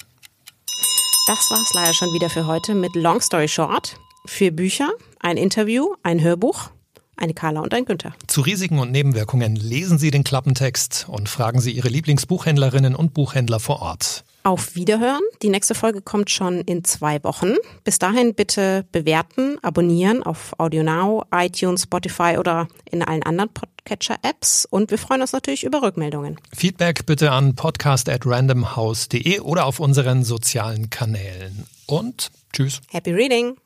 Das 1.25 1.53
war 1.53 1.63
es 1.63 1.73
leider 1.73 1.95
schon 1.95 2.13
wieder 2.13 2.29
für 2.29 2.49
heute 2.49 2.75
mit 2.75 2.97
Long 2.97 3.21
Story 3.21 3.47
Short. 3.47 3.97
Vier 4.27 4.51
Bücher, 4.51 4.91
ein 5.21 5.37
Interview, 5.37 5.95
ein 6.03 6.21
Hörbuch, 6.21 6.71
eine 7.17 7.33
Carla 7.33 7.61
und 7.61 7.73
ein 7.73 7.85
Günther. 7.85 8.13
Zu 8.27 8.41
Risiken 8.41 8.81
und 8.81 8.91
Nebenwirkungen 8.91 9.55
lesen 9.55 9.99
Sie 9.99 10.11
den 10.11 10.25
Klappentext 10.25 11.07
und 11.09 11.29
fragen 11.29 11.61
Sie 11.61 11.71
Ihre 11.71 11.89
Lieblingsbuchhändlerinnen 11.89 12.97
und 12.97 13.15
Buchhändler 13.15 13.61
vor 13.61 13.83
Ort. 13.83 14.25
Auf 14.45 14.75
Wiederhören. 14.75 15.23
Die 15.43 15.51
nächste 15.51 15.75
Folge 15.75 16.01
kommt 16.01 16.31
schon 16.31 16.63
in 16.63 16.83
zwei 16.85 17.23
Wochen. 17.23 17.55
Bis 17.85 17.99
dahin 17.99 18.35
bitte 18.35 18.85
bewerten, 18.91 19.59
abonnieren 19.63 20.23
auf 20.23 20.55
AudioNow, 20.59 21.25
iTunes, 21.33 21.83
Spotify 21.83 22.37
oder 22.39 22.67
in 22.91 23.03
allen 23.03 23.23
anderen 23.23 23.51
Podcatcher-Apps. 23.51 24.67
Und 24.69 24.91
wir 24.91 24.99
freuen 24.99 25.21
uns 25.21 25.33
natürlich 25.33 25.65
über 25.65 25.83
Rückmeldungen. 25.83 26.39
Feedback 26.53 27.07
bitte 27.07 27.31
an 27.31 27.55
podcast 27.55 28.09
at 28.09 28.27
randomhouse.de 28.27 29.41
oder 29.41 29.67
auf 29.67 29.79
unseren 29.79 30.25
sozialen 30.25 30.91
Kanälen. 30.91 31.67
Und 31.87 32.31
tschüss. 32.53 32.81
Happy 32.91 33.13
Reading! 33.13 33.57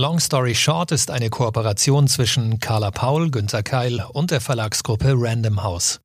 Long 0.00 0.18
Story 0.18 0.54
Short 0.54 0.92
ist 0.92 1.10
eine 1.10 1.28
Kooperation 1.28 2.08
zwischen 2.08 2.58
Carla 2.58 2.90
Paul, 2.90 3.30
Günter 3.30 3.62
Keil 3.62 4.02
und 4.14 4.30
der 4.30 4.40
Verlagsgruppe 4.40 5.12
Random 5.14 5.62
House. 5.62 6.00